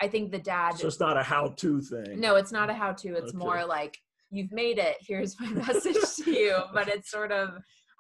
i 0.02 0.08
think 0.08 0.32
the 0.32 0.40
dad 0.40 0.78
so 0.78 0.88
it's 0.88 1.00
not 1.00 1.18
a 1.18 1.24
how-to 1.24 1.80
thing 1.82 2.20
no 2.20 2.36
it's 2.36 2.52
not 2.52 2.70
a 2.70 2.74
how-to 2.74 3.16
it's 3.16 3.30
okay. 3.30 3.38
more 3.38 3.66
like 3.66 3.98
you've 4.30 4.52
made 4.52 4.78
it 4.78 4.98
here's 5.00 5.40
my 5.40 5.48
message 5.68 5.96
to 6.18 6.32
you 6.32 6.58
but 6.74 6.88
it's 6.88 7.10
sort 7.10 7.32
of 7.32 7.50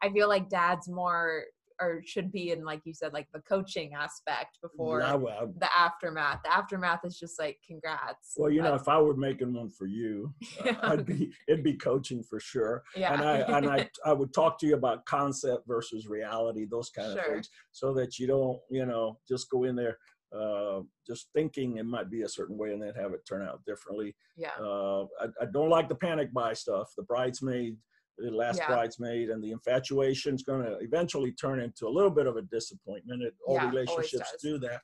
i 0.01 0.09
feel 0.09 0.27
like 0.27 0.49
dad's 0.49 0.89
more 0.89 1.43
or 1.81 2.01
should 2.05 2.31
be 2.31 2.51
in 2.51 2.63
like 2.63 2.81
you 2.85 2.93
said 2.93 3.11
like 3.11 3.27
the 3.33 3.41
coaching 3.41 3.93
aspect 3.93 4.59
before 4.61 4.99
well, 4.99 5.51
the 5.59 5.69
aftermath 5.77 6.39
the 6.43 6.53
aftermath 6.53 6.99
is 7.03 7.17
just 7.17 7.39
like 7.39 7.57
congrats 7.65 8.33
well 8.37 8.49
you 8.49 8.61
know 8.61 8.75
if 8.75 8.87
i 8.87 8.99
were 8.99 9.15
making 9.15 9.53
one 9.53 9.69
for 9.69 9.87
you 9.87 10.33
yeah. 10.63 10.77
uh, 10.83 10.91
i'd 10.91 11.05
be 11.05 11.31
it'd 11.47 11.63
be 11.63 11.73
coaching 11.73 12.23
for 12.23 12.39
sure 12.39 12.83
yeah 12.95 13.13
and 13.13 13.23
i 13.23 13.37
and 13.57 13.69
i 13.69 13.89
i 14.05 14.13
would 14.13 14.33
talk 14.33 14.59
to 14.59 14.67
you 14.67 14.75
about 14.75 15.05
concept 15.05 15.67
versus 15.67 16.07
reality 16.07 16.65
those 16.69 16.89
kind 16.89 17.13
sure. 17.13 17.21
of 17.21 17.25
things 17.25 17.49
so 17.71 17.93
that 17.93 18.19
you 18.19 18.27
don't 18.27 18.59
you 18.69 18.85
know 18.85 19.17
just 19.27 19.49
go 19.49 19.63
in 19.63 19.75
there 19.75 19.97
uh, 20.33 20.79
just 21.05 21.27
thinking 21.33 21.75
it 21.75 21.85
might 21.85 22.09
be 22.09 22.21
a 22.21 22.29
certain 22.29 22.57
way 22.57 22.71
and 22.71 22.81
then 22.81 22.93
have 22.95 23.11
it 23.11 23.19
turn 23.27 23.45
out 23.45 23.59
differently. 23.65 24.15
Yeah. 24.37 24.51
Uh, 24.57 25.03
I, 25.19 25.25
I, 25.41 25.45
don't 25.51 25.69
like 25.69 25.89
the 25.89 25.95
panic 25.95 26.31
buy 26.31 26.53
stuff. 26.53 26.93
The 26.95 27.03
bridesmaid 27.03 27.75
the 28.21 28.31
last 28.31 28.59
yeah. 28.59 28.67
bridesmaid 28.67 29.29
and 29.29 29.43
the 29.43 29.51
infatuation 29.51 30.35
is 30.35 30.43
going 30.43 30.63
to 30.63 30.77
eventually 30.79 31.31
turn 31.31 31.59
into 31.59 31.87
a 31.87 31.89
little 31.89 32.11
bit 32.11 32.27
of 32.27 32.37
a 32.37 32.41
disappointment. 32.43 33.23
It, 33.23 33.33
all 33.45 33.55
yeah, 33.55 33.69
relationships 33.69 34.35
do 34.41 34.57
that. 34.59 34.81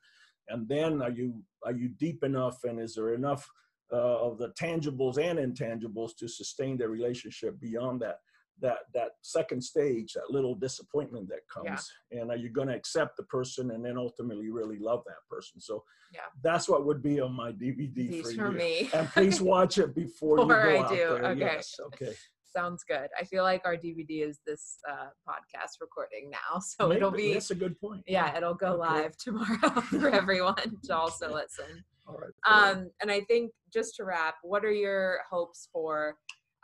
And 0.49 0.67
then 0.67 1.01
are 1.01 1.11
you 1.11 1.43
are 1.65 1.73
you 1.73 1.89
deep 1.89 2.23
enough 2.23 2.63
and 2.63 2.79
is 2.79 2.95
there 2.95 3.13
enough 3.13 3.47
uh, 3.91 3.95
of 3.95 4.37
the 4.37 4.49
tangibles 4.49 5.17
and 5.17 5.39
intangibles 5.39 6.11
to 6.17 6.27
sustain 6.27 6.77
the 6.77 6.87
relationship 6.87 7.59
beyond 7.59 8.01
that 8.01 8.19
that 8.59 8.79
that 8.93 9.11
second 9.21 9.61
stage 9.61 10.13
that 10.13 10.31
little 10.31 10.55
disappointment 10.55 11.27
that 11.29 11.41
comes? 11.53 11.91
Yeah. 12.11 12.21
and 12.21 12.31
are 12.31 12.37
you 12.37 12.49
going 12.49 12.69
to 12.69 12.75
accept 12.75 13.17
the 13.17 13.23
person 13.23 13.71
and 13.71 13.83
then 13.83 13.97
ultimately 13.97 14.49
really 14.49 14.79
love 14.79 15.03
that 15.05 15.27
person? 15.29 15.59
So 15.59 15.83
yeah. 16.13 16.21
that's 16.41 16.69
what 16.69 16.85
would 16.85 17.03
be 17.03 17.19
on 17.19 17.33
my 17.33 17.51
dvd 17.51 17.93
These 17.93 18.33
for, 18.33 18.45
for 18.45 18.51
me. 18.51 18.89
And 18.93 19.09
please 19.09 19.41
watch 19.41 19.77
it 19.77 19.93
before, 19.93 20.37
before 20.47 20.47
you 20.47 20.47
go 20.47 20.77
I 20.77 20.83
out 20.83 20.89
do. 20.89 20.95
there. 20.95 21.25
Okay. 21.25 21.39
yes 21.39 21.75
okay 21.87 22.13
sounds 22.51 22.83
good. 22.83 23.09
I 23.19 23.23
feel 23.23 23.43
like 23.43 23.61
our 23.65 23.75
DVD 23.75 24.27
is 24.27 24.39
this 24.45 24.77
uh, 24.89 25.07
podcast 25.27 25.81
recording 25.81 26.29
now, 26.29 26.59
so 26.59 26.87
Maybe. 26.87 26.97
it'll 26.97 27.11
be. 27.11 27.33
That's 27.33 27.51
a 27.51 27.55
good 27.55 27.79
point. 27.79 28.03
Yeah, 28.07 28.35
it'll 28.35 28.53
go 28.53 28.81
okay. 28.81 28.93
live 28.93 29.17
tomorrow 29.17 29.81
for 29.89 30.09
everyone 30.09 30.77
to 30.85 30.95
also 30.95 31.33
listen. 31.33 31.83
All 32.07 32.17
right. 32.17 32.71
Um, 32.71 32.89
and 33.01 33.11
I 33.11 33.21
think 33.21 33.51
just 33.73 33.95
to 33.95 34.05
wrap, 34.05 34.35
what 34.41 34.63
are 34.63 34.71
your 34.71 35.19
hopes 35.29 35.67
for 35.73 36.15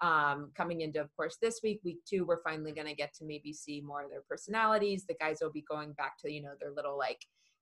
um, 0.01 0.51
coming 0.55 0.81
into, 0.81 1.01
of 1.01 1.13
course, 1.15 1.37
this 1.41 1.59
week, 1.63 1.81
week 1.83 1.99
two? 2.07 2.25
We're 2.25 2.41
finally 2.43 2.71
going 2.71 2.87
to 2.87 2.95
get 2.95 3.13
to 3.15 3.25
maybe 3.25 3.51
see 3.51 3.81
more 3.81 4.03
of 4.03 4.09
their 4.09 4.23
personalities. 4.27 5.05
The 5.07 5.15
guys 5.19 5.39
will 5.41 5.51
be 5.51 5.65
going 5.69 5.93
back 5.93 6.17
to 6.19 6.31
you 6.31 6.41
know 6.41 6.53
their 6.59 6.71
little 6.71 6.97
like 6.97 7.19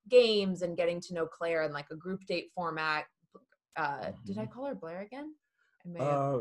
games 0.09 0.61
and 0.61 0.77
getting 0.77 0.99
to 1.01 1.13
know 1.13 1.25
Clare 1.25 1.63
in 1.63 1.73
like 1.73 1.87
a 1.91 1.95
group 1.95 2.25
date 2.25 2.51
format. 2.55 3.05
Uh, 3.75 3.87
mm-hmm. 3.87 4.11
Did 4.25 4.37
I 4.37 4.41
mm-hmm. 4.43 4.51
call 4.51 4.65
her 4.65 4.75
Blair 4.75 5.01
again? 5.01 5.33
I 5.85 5.89
may 5.89 5.99
have. 5.99 6.13
Uh, 6.13 6.39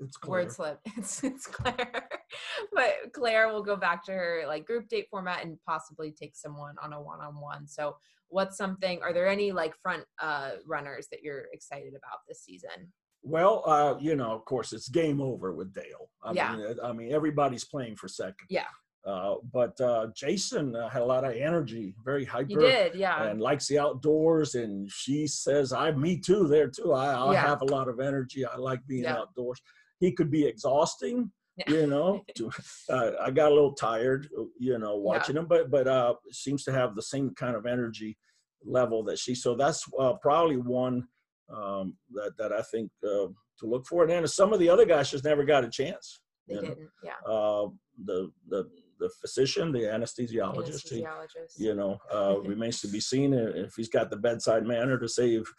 it's 0.00 0.16
Clare. 0.16 0.42
word 0.42 0.52
slip. 0.52 0.78
It's 0.96 1.22
it's 1.22 1.46
Clare, 1.46 2.08
but 2.72 2.94
Clare 3.12 3.52
will 3.52 3.62
go 3.62 3.76
back 3.76 4.04
to 4.04 4.12
her 4.12 4.44
like 4.46 4.66
group 4.66 4.88
date 4.88 5.06
format 5.10 5.44
and 5.44 5.58
possibly 5.66 6.12
take 6.12 6.36
someone 6.36 6.74
on 6.82 6.92
a 6.92 7.00
one 7.00 7.20
on 7.20 7.40
one. 7.40 7.66
So, 7.66 7.96
what's 8.28 8.56
something? 8.56 9.00
Are 9.02 9.12
there 9.12 9.28
any 9.28 9.52
like 9.52 9.74
front 9.82 10.04
uh, 10.20 10.52
runners 10.66 11.08
that 11.10 11.22
you're 11.22 11.46
excited 11.52 11.90
about 11.90 12.20
this 12.28 12.42
season? 12.42 12.92
Well, 13.22 13.62
uh, 13.66 13.96
you 14.00 14.16
know, 14.16 14.32
of 14.32 14.44
course, 14.46 14.72
it's 14.72 14.88
game 14.88 15.20
over 15.20 15.52
with 15.52 15.74
Dale. 15.74 16.08
I 16.22 16.32
yeah. 16.32 16.56
Mean, 16.56 16.76
I 16.82 16.92
mean, 16.92 17.12
everybody's 17.12 17.64
playing 17.64 17.96
for 17.96 18.08
second. 18.08 18.46
Yeah. 18.48 18.64
Uh, 19.06 19.36
but 19.52 19.80
uh, 19.80 20.08
Jason 20.14 20.76
uh, 20.76 20.88
had 20.88 21.00
a 21.00 21.04
lot 21.04 21.24
of 21.24 21.34
energy, 21.34 21.94
very 22.04 22.24
hyper. 22.24 22.48
He 22.48 22.54
did, 22.56 22.94
yeah. 22.94 23.24
And 23.24 23.40
likes 23.40 23.66
the 23.66 23.78
outdoors. 23.78 24.54
And 24.54 24.90
she 24.90 25.26
says, 25.26 25.72
"I, 25.72 25.90
me 25.92 26.18
too, 26.18 26.46
there 26.46 26.68
too. 26.68 26.92
I, 26.92 27.12
I 27.12 27.32
yeah. 27.32 27.46
have 27.46 27.62
a 27.62 27.66
lot 27.66 27.88
of 27.88 27.98
energy. 27.98 28.44
I 28.44 28.56
like 28.56 28.86
being 28.86 29.04
yeah. 29.04 29.16
outdoors." 29.16 29.60
He 30.00 30.10
could 30.12 30.30
be 30.30 30.44
exhausting 30.44 31.30
you 31.66 31.86
know 31.86 32.24
to, 32.34 32.50
uh, 32.88 33.12
i 33.20 33.30
got 33.30 33.50
a 33.50 33.54
little 33.54 33.74
tired 33.74 34.28
you 34.58 34.78
know 34.78 34.96
watching 34.96 35.36
yeah. 35.36 35.42
him 35.42 35.48
but 35.48 35.70
but 35.70 35.86
uh 35.86 36.14
seems 36.30 36.64
to 36.64 36.72
have 36.72 36.94
the 36.94 37.02
same 37.02 37.30
kind 37.34 37.54
of 37.54 37.66
energy 37.66 38.16
level 38.64 39.02
that 39.04 39.18
she 39.18 39.34
so 39.34 39.54
that's 39.54 39.84
uh, 39.98 40.14
probably 40.22 40.56
one 40.56 41.06
um 41.54 41.94
that 42.12 42.32
that 42.38 42.52
i 42.52 42.62
think 42.62 42.90
uh, 43.04 43.26
to 43.58 43.66
look 43.66 43.86
for 43.86 44.02
and 44.02 44.10
then 44.10 44.26
some 44.26 44.52
of 44.52 44.58
the 44.58 44.68
other 44.68 44.86
guys 44.86 45.10
just 45.10 45.24
never 45.24 45.44
got 45.44 45.64
a 45.64 45.68
chance 45.68 46.20
they 46.48 46.54
didn't 46.54 46.88
yeah 47.02 47.12
uh 47.30 47.66
the 48.04 48.30
the 48.48 48.66
the 49.00 49.10
physician, 49.20 49.72
the 49.72 49.80
anesthesiologist, 49.80 50.92
anesthesiologist. 50.92 51.56
He, 51.56 51.64
you 51.64 51.74
know, 51.74 51.98
uh, 52.12 52.38
remains 52.42 52.80
to 52.82 52.88
be 52.88 53.00
seen 53.00 53.32
if 53.32 53.74
he's 53.74 53.88
got 53.88 54.10
the 54.10 54.16
bedside 54.16 54.66
manner 54.66 54.98
to 54.98 55.08
save 55.08 55.50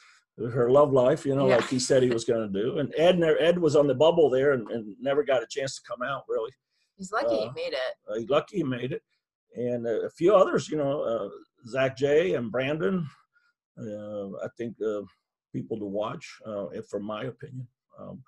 her 0.49 0.69
love 0.69 0.91
life, 0.91 1.25
you 1.25 1.35
know, 1.35 1.47
yeah. 1.47 1.57
like 1.57 1.67
he 1.67 1.79
said 1.79 2.03
he 2.03 2.09
was 2.09 2.25
going 2.25 2.51
to 2.51 2.61
do. 2.61 2.79
And 2.79 2.93
Ed, 2.97 3.21
Ed 3.39 3.59
was 3.59 3.75
on 3.75 3.87
the 3.87 3.95
bubble 3.95 4.29
there 4.29 4.53
and, 4.53 4.69
and, 4.71 4.95
never 4.99 5.23
got 5.23 5.43
a 5.43 5.47
chance 5.49 5.75
to 5.75 5.81
come 5.87 6.01
out. 6.01 6.23
Really, 6.27 6.51
he's 6.97 7.11
lucky 7.11 7.35
uh, 7.35 7.39
he 7.39 7.49
made 7.55 7.73
it. 7.73 7.95
Uh, 8.09 8.15
he's 8.15 8.29
lucky 8.29 8.57
he 8.57 8.63
made 8.63 8.91
it, 8.91 9.01
and 9.55 9.87
a 9.87 10.09
few 10.09 10.35
others, 10.35 10.69
you 10.69 10.77
know, 10.77 11.01
uh, 11.01 11.29
Zach 11.67 11.97
J 11.97 12.35
and 12.35 12.51
Brandon. 12.51 13.07
Uh, 13.77 14.27
I 14.43 14.47
think 14.57 14.75
uh, 14.85 15.01
people 15.53 15.77
to 15.79 15.85
watch, 15.85 16.27
uh, 16.45 16.65
from 16.89 17.03
my 17.03 17.23
opinion. 17.23 17.67
Um, 17.99 18.23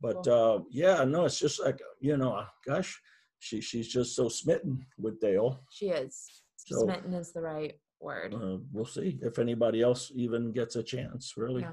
but 0.00 0.24
cool. 0.24 0.66
yeah, 0.70 1.04
no, 1.04 1.24
it's 1.24 1.38
just 1.38 1.62
like 1.62 1.80
you 2.00 2.16
know, 2.16 2.44
gosh, 2.66 3.00
she 3.38 3.60
she's 3.60 3.88
just 3.88 4.14
so 4.14 4.28
smitten 4.28 4.84
with 4.98 5.20
Dale. 5.20 5.60
She 5.70 5.86
is. 5.86 6.42
So, 6.56 6.84
smitten 6.84 7.14
is 7.14 7.32
the 7.32 7.40
right 7.40 7.74
word. 8.06 8.34
Uh, 8.34 8.58
we'll 8.72 8.86
see 8.86 9.18
if 9.22 9.38
anybody 9.38 9.82
else 9.82 10.10
even 10.14 10.52
gets 10.52 10.76
a 10.76 10.82
chance, 10.82 11.34
really. 11.36 11.62
Yeah. 11.62 11.72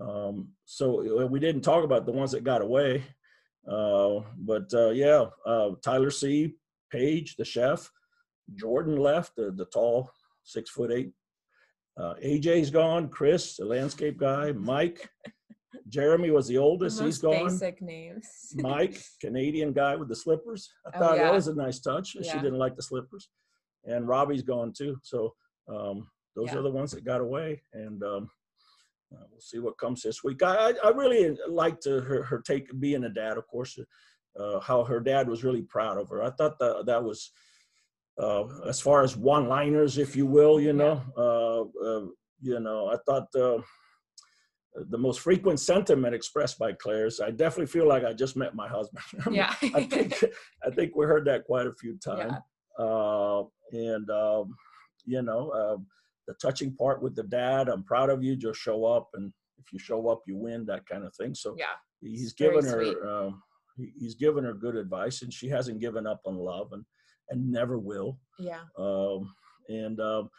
Um, 0.00 0.48
so 0.64 1.20
uh, 1.22 1.26
we 1.26 1.40
didn't 1.40 1.62
talk 1.62 1.84
about 1.84 2.06
the 2.06 2.12
ones 2.12 2.32
that 2.32 2.44
got 2.44 2.62
away, 2.62 3.04
uh, 3.70 4.20
but 4.36 4.72
uh, 4.72 4.90
yeah, 4.90 5.26
uh, 5.46 5.70
Tyler 5.82 6.10
C, 6.10 6.54
Page, 6.90 7.36
the 7.36 7.44
chef, 7.44 7.90
Jordan 8.54 8.96
left, 8.96 9.32
the, 9.36 9.50
the 9.50 9.66
tall 9.66 10.10
six 10.44 10.70
foot 10.70 10.92
eight. 10.92 11.12
Uh, 11.96 12.14
AJ's 12.24 12.70
gone. 12.70 13.08
Chris, 13.08 13.56
the 13.56 13.64
landscape 13.64 14.18
guy. 14.18 14.52
Mike, 14.52 15.08
Jeremy 15.88 16.30
was 16.30 16.48
the 16.48 16.58
oldest. 16.58 16.98
The 16.98 17.04
He's 17.04 17.18
gone. 17.18 17.48
Basic 17.48 17.80
names. 17.80 18.26
Mike, 18.54 19.00
Canadian 19.20 19.72
guy 19.72 19.94
with 19.94 20.08
the 20.08 20.16
slippers. 20.16 20.72
I 20.86 20.96
oh, 20.96 20.98
thought 20.98 21.16
yeah. 21.16 21.24
that 21.24 21.32
was 21.32 21.48
a 21.48 21.54
nice 21.54 21.78
touch. 21.78 22.16
Yeah. 22.18 22.32
She 22.32 22.38
didn't 22.38 22.58
like 22.58 22.76
the 22.76 22.82
slippers. 22.82 23.28
And 23.84 24.08
Robbie's 24.08 24.42
gone 24.42 24.72
too. 24.76 24.96
So 25.02 25.34
um, 25.68 26.08
those 26.36 26.48
yeah. 26.48 26.58
are 26.58 26.62
the 26.62 26.70
ones 26.70 26.90
that 26.92 27.04
got 27.04 27.20
away, 27.20 27.62
and 27.72 28.02
um, 28.02 28.30
uh, 29.12 29.24
we'll 29.30 29.40
see 29.40 29.58
what 29.58 29.78
comes 29.78 30.02
this 30.02 30.24
week. 30.24 30.42
I, 30.42 30.74
I 30.82 30.88
really 30.90 31.36
liked 31.48 31.86
uh, 31.86 32.00
her, 32.00 32.22
her 32.24 32.40
take 32.40 32.68
being 32.80 33.04
a 33.04 33.08
dad, 33.08 33.38
of 33.38 33.46
course, 33.46 33.78
uh, 34.38 34.60
how 34.60 34.84
her 34.84 35.00
dad 35.00 35.28
was 35.28 35.44
really 35.44 35.62
proud 35.62 35.98
of 35.98 36.08
her. 36.08 36.22
I 36.22 36.30
thought 36.30 36.58
that 36.58 36.84
that 36.86 37.02
was, 37.02 37.30
uh, 38.20 38.44
as 38.66 38.80
far 38.80 39.02
as 39.02 39.16
one-liners, 39.16 39.98
if 39.98 40.16
you 40.16 40.26
will, 40.26 40.60
you 40.60 40.72
know, 40.72 41.02
uh, 41.16 41.62
uh, 41.86 42.06
you 42.40 42.60
know, 42.60 42.88
I 42.88 42.96
thought 43.06 43.30
the 43.32 44.98
most 44.98 45.20
frequent 45.20 45.60
sentiment 45.60 46.16
expressed 46.16 46.58
by 46.58 46.72
Clare 46.72 47.06
is, 47.06 47.20
"I 47.20 47.30
definitely 47.30 47.66
feel 47.66 47.86
like 47.86 48.04
I 48.04 48.12
just 48.12 48.36
met 48.36 48.56
my 48.56 48.68
husband." 48.68 49.04
yeah, 49.30 49.54
I 49.72 49.84
think 49.84 50.24
I 50.66 50.70
think 50.70 50.96
we 50.96 51.06
heard 51.06 51.26
that 51.26 51.44
quite 51.44 51.68
a 51.68 51.74
few 51.74 51.96
times, 51.98 52.34
yeah. 52.78 53.42
and. 53.72 54.10
Um, 54.10 54.56
you 55.04 55.22
know, 55.22 55.50
uh, 55.50 55.76
the 56.26 56.34
touching 56.34 56.74
part 56.74 57.02
with 57.02 57.14
the 57.14 57.22
dad, 57.24 57.68
I'm 57.68 57.84
proud 57.84 58.10
of 58.10 58.22
you, 58.22 58.36
just 58.36 58.60
show 58.60 58.84
up. 58.84 59.08
And 59.14 59.32
if 59.58 59.72
you 59.72 59.78
show 59.78 60.08
up, 60.08 60.22
you 60.26 60.36
win, 60.36 60.66
that 60.66 60.86
kind 60.86 61.04
of 61.04 61.14
thing. 61.14 61.34
So 61.34 61.54
yeah, 61.58 61.76
he's 62.00 62.32
given 62.32 62.64
her, 62.64 63.08
um, 63.08 63.42
he's 63.76 64.14
given 64.14 64.44
her 64.44 64.54
good 64.54 64.76
advice 64.76 65.22
and 65.22 65.32
she 65.32 65.48
hasn't 65.48 65.80
given 65.80 66.06
up 66.06 66.20
on 66.24 66.36
love 66.36 66.72
and, 66.72 66.84
and 67.30 67.50
never 67.50 67.78
will. 67.78 68.18
Yeah. 68.38 68.60
Um, 68.78 69.32
and, 69.68 70.00
um, 70.00 70.30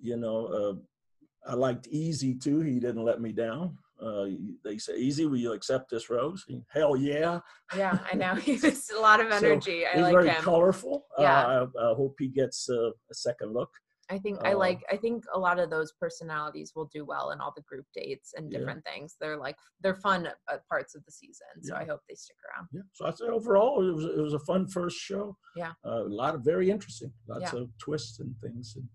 you 0.00 0.16
know, 0.16 0.46
uh, 0.46 1.50
I 1.50 1.54
liked 1.54 1.88
Easy 1.88 2.34
too. 2.34 2.60
He 2.60 2.78
didn't 2.78 3.04
let 3.04 3.20
me 3.20 3.32
down. 3.32 3.78
Uh, 4.00 4.26
they 4.64 4.78
say, 4.78 4.96
"Easy, 4.96 5.26
will 5.26 5.36
you 5.36 5.52
accept 5.52 5.90
this 5.90 6.10
rose?" 6.10 6.44
He, 6.48 6.60
Hell 6.72 6.96
yeah! 6.96 7.38
Yeah, 7.76 7.98
I 8.10 8.16
know. 8.16 8.34
He's 8.44 8.90
a 8.90 9.00
lot 9.00 9.20
of 9.20 9.30
energy. 9.30 9.82
So 9.82 9.88
I 9.88 9.92
he's 9.94 10.02
like 10.02 10.12
very 10.12 10.28
him. 10.28 10.42
colorful. 10.42 11.06
Yeah. 11.18 11.46
Uh, 11.46 11.66
I, 11.78 11.90
I, 11.90 11.94
hope 11.94 12.16
he 12.18 12.28
gets 12.28 12.68
uh, 12.68 12.90
a 12.90 13.14
second 13.14 13.52
look. 13.52 13.70
I 14.12 14.18
think 14.18 14.38
I 14.44 14.52
like. 14.52 14.82
I 14.90 14.96
think 14.96 15.24
a 15.34 15.38
lot 15.38 15.58
of 15.58 15.70
those 15.70 15.92
personalities 15.92 16.72
will 16.76 16.90
do 16.92 17.02
well 17.04 17.30
in 17.30 17.40
all 17.40 17.52
the 17.56 17.62
group 17.62 17.86
dates 17.94 18.34
and 18.36 18.50
different 18.50 18.82
yeah. 18.84 18.92
things. 18.92 19.16
They're 19.18 19.38
like 19.38 19.56
they're 19.80 19.94
fun 19.94 20.28
parts 20.68 20.94
of 20.94 21.02
the 21.06 21.12
season. 21.12 21.46
So 21.62 21.74
yeah. 21.74 21.80
I 21.80 21.84
hope 21.86 22.00
they 22.06 22.14
stick 22.14 22.36
around. 22.46 22.68
Yeah. 22.72 22.82
So 22.92 23.06
I 23.06 23.10
say 23.12 23.24
overall, 23.24 23.88
it 23.88 23.94
was 23.94 24.04
it 24.04 24.20
was 24.20 24.34
a 24.34 24.38
fun 24.40 24.68
first 24.68 24.98
show. 24.98 25.36
Yeah. 25.56 25.72
Uh, 25.84 26.04
a 26.04 26.14
lot 26.22 26.34
of 26.34 26.44
very 26.44 26.70
interesting. 26.70 27.10
Lots 27.26 27.54
of 27.54 27.70
twists 27.78 28.20
and 28.20 28.34
things, 28.42 28.76
and 28.76 28.86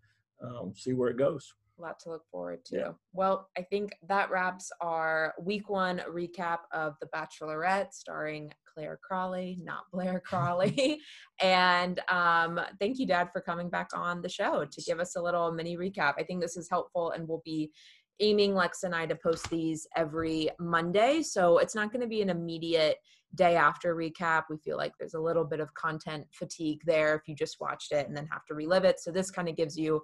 um, 0.48 0.74
see 0.76 0.94
where 0.94 1.10
it 1.10 1.18
goes 1.18 1.52
a 1.80 1.82
lot 1.82 2.00
to 2.02 2.10
look 2.10 2.24
forward 2.32 2.64
to. 2.66 2.78
Yeah. 2.78 2.92
Well, 3.14 3.50
I 3.58 3.62
think 3.62 3.92
that 4.08 4.32
wraps 4.32 4.72
our 4.82 5.34
week 5.40 5.70
one 5.70 6.02
recap 6.10 6.60
of 6.72 6.96
The 7.02 7.08
Bachelorette 7.08 7.94
starring 7.94 8.52
Clare 8.78 9.00
Crawley, 9.02 9.58
not 9.64 9.90
Blair 9.92 10.22
Crawley. 10.24 11.00
and 11.42 12.00
um, 12.10 12.60
thank 12.80 13.00
you, 13.00 13.08
Dad, 13.08 13.30
for 13.34 13.42
coming 13.42 13.72
back 13.72 13.90
on 13.96 14.22
the 14.22 14.30
show 14.30 14.66
to 14.66 14.82
give 14.84 15.00
us 15.00 15.16
a 15.16 15.22
little 15.22 15.52
mini 15.52 15.76
recap. 15.76 16.14
I 16.20 16.24
think 16.24 16.42
this 16.42 16.58
is 16.58 16.70
helpful 16.70 17.10
and 17.12 17.28
we'll 17.28 17.42
be 17.44 17.72
aiming 18.20 18.54
Lex 18.54 18.84
and 18.84 18.94
I 18.94 19.08
to 19.08 19.16
post 19.16 19.50
these 19.50 19.88
every 19.96 20.52
Monday. 20.60 21.24
So 21.24 21.58
it's 21.58 21.74
not 21.74 21.92
going 21.92 22.02
to 22.02 22.08
be 22.08 22.22
an 22.22 22.30
immediate 22.30 22.98
day 23.34 23.56
after 23.56 23.96
recap. 23.96 24.44
We 24.48 24.58
feel 24.58 24.78
like 24.78 24.94
there's 25.00 25.16
a 25.16 25.20
little 25.20 25.44
bit 25.44 25.60
of 25.60 25.74
content 25.74 26.26
fatigue 26.32 26.82
there 26.86 27.16
if 27.16 27.22
you 27.28 27.34
just 27.34 27.58
watched 27.60 27.92
it 27.92 28.08
and 28.08 28.16
then 28.16 28.28
have 28.32 28.46
to 28.46 28.54
relive 28.54 28.84
it. 28.84 29.00
So 29.00 29.12
this 29.12 29.32
kind 29.32 29.50
of 29.50 29.56
gives 29.56 29.76
you 29.76 30.02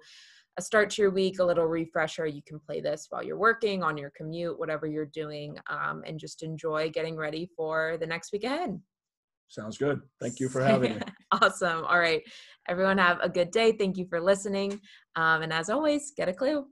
a 0.56 0.62
start 0.62 0.90
to 0.90 1.02
your 1.02 1.10
week, 1.10 1.38
a 1.38 1.44
little 1.44 1.66
refresher. 1.66 2.26
You 2.26 2.42
can 2.46 2.60
play 2.60 2.80
this 2.80 3.06
while 3.10 3.24
you're 3.24 3.38
working, 3.38 3.82
on 3.82 3.96
your 3.96 4.10
commute, 4.10 4.58
whatever 4.58 4.86
you're 4.86 5.06
doing, 5.06 5.58
um, 5.68 6.02
and 6.06 6.18
just 6.18 6.42
enjoy 6.42 6.90
getting 6.90 7.16
ready 7.16 7.50
for 7.56 7.96
the 7.98 8.06
next 8.06 8.32
weekend. 8.32 8.80
Sounds 9.48 9.78
good. 9.78 10.00
Thank 10.20 10.40
you 10.40 10.48
for 10.48 10.62
having 10.64 10.96
me. 10.96 11.02
awesome. 11.32 11.84
All 11.84 11.98
right. 11.98 12.22
Everyone, 12.68 12.98
have 12.98 13.20
a 13.20 13.28
good 13.28 13.50
day. 13.50 13.72
Thank 13.72 13.96
you 13.96 14.06
for 14.06 14.20
listening. 14.20 14.80
Um, 15.16 15.42
and 15.42 15.52
as 15.52 15.70
always, 15.70 16.12
get 16.16 16.28
a 16.28 16.32
clue. 16.32 16.66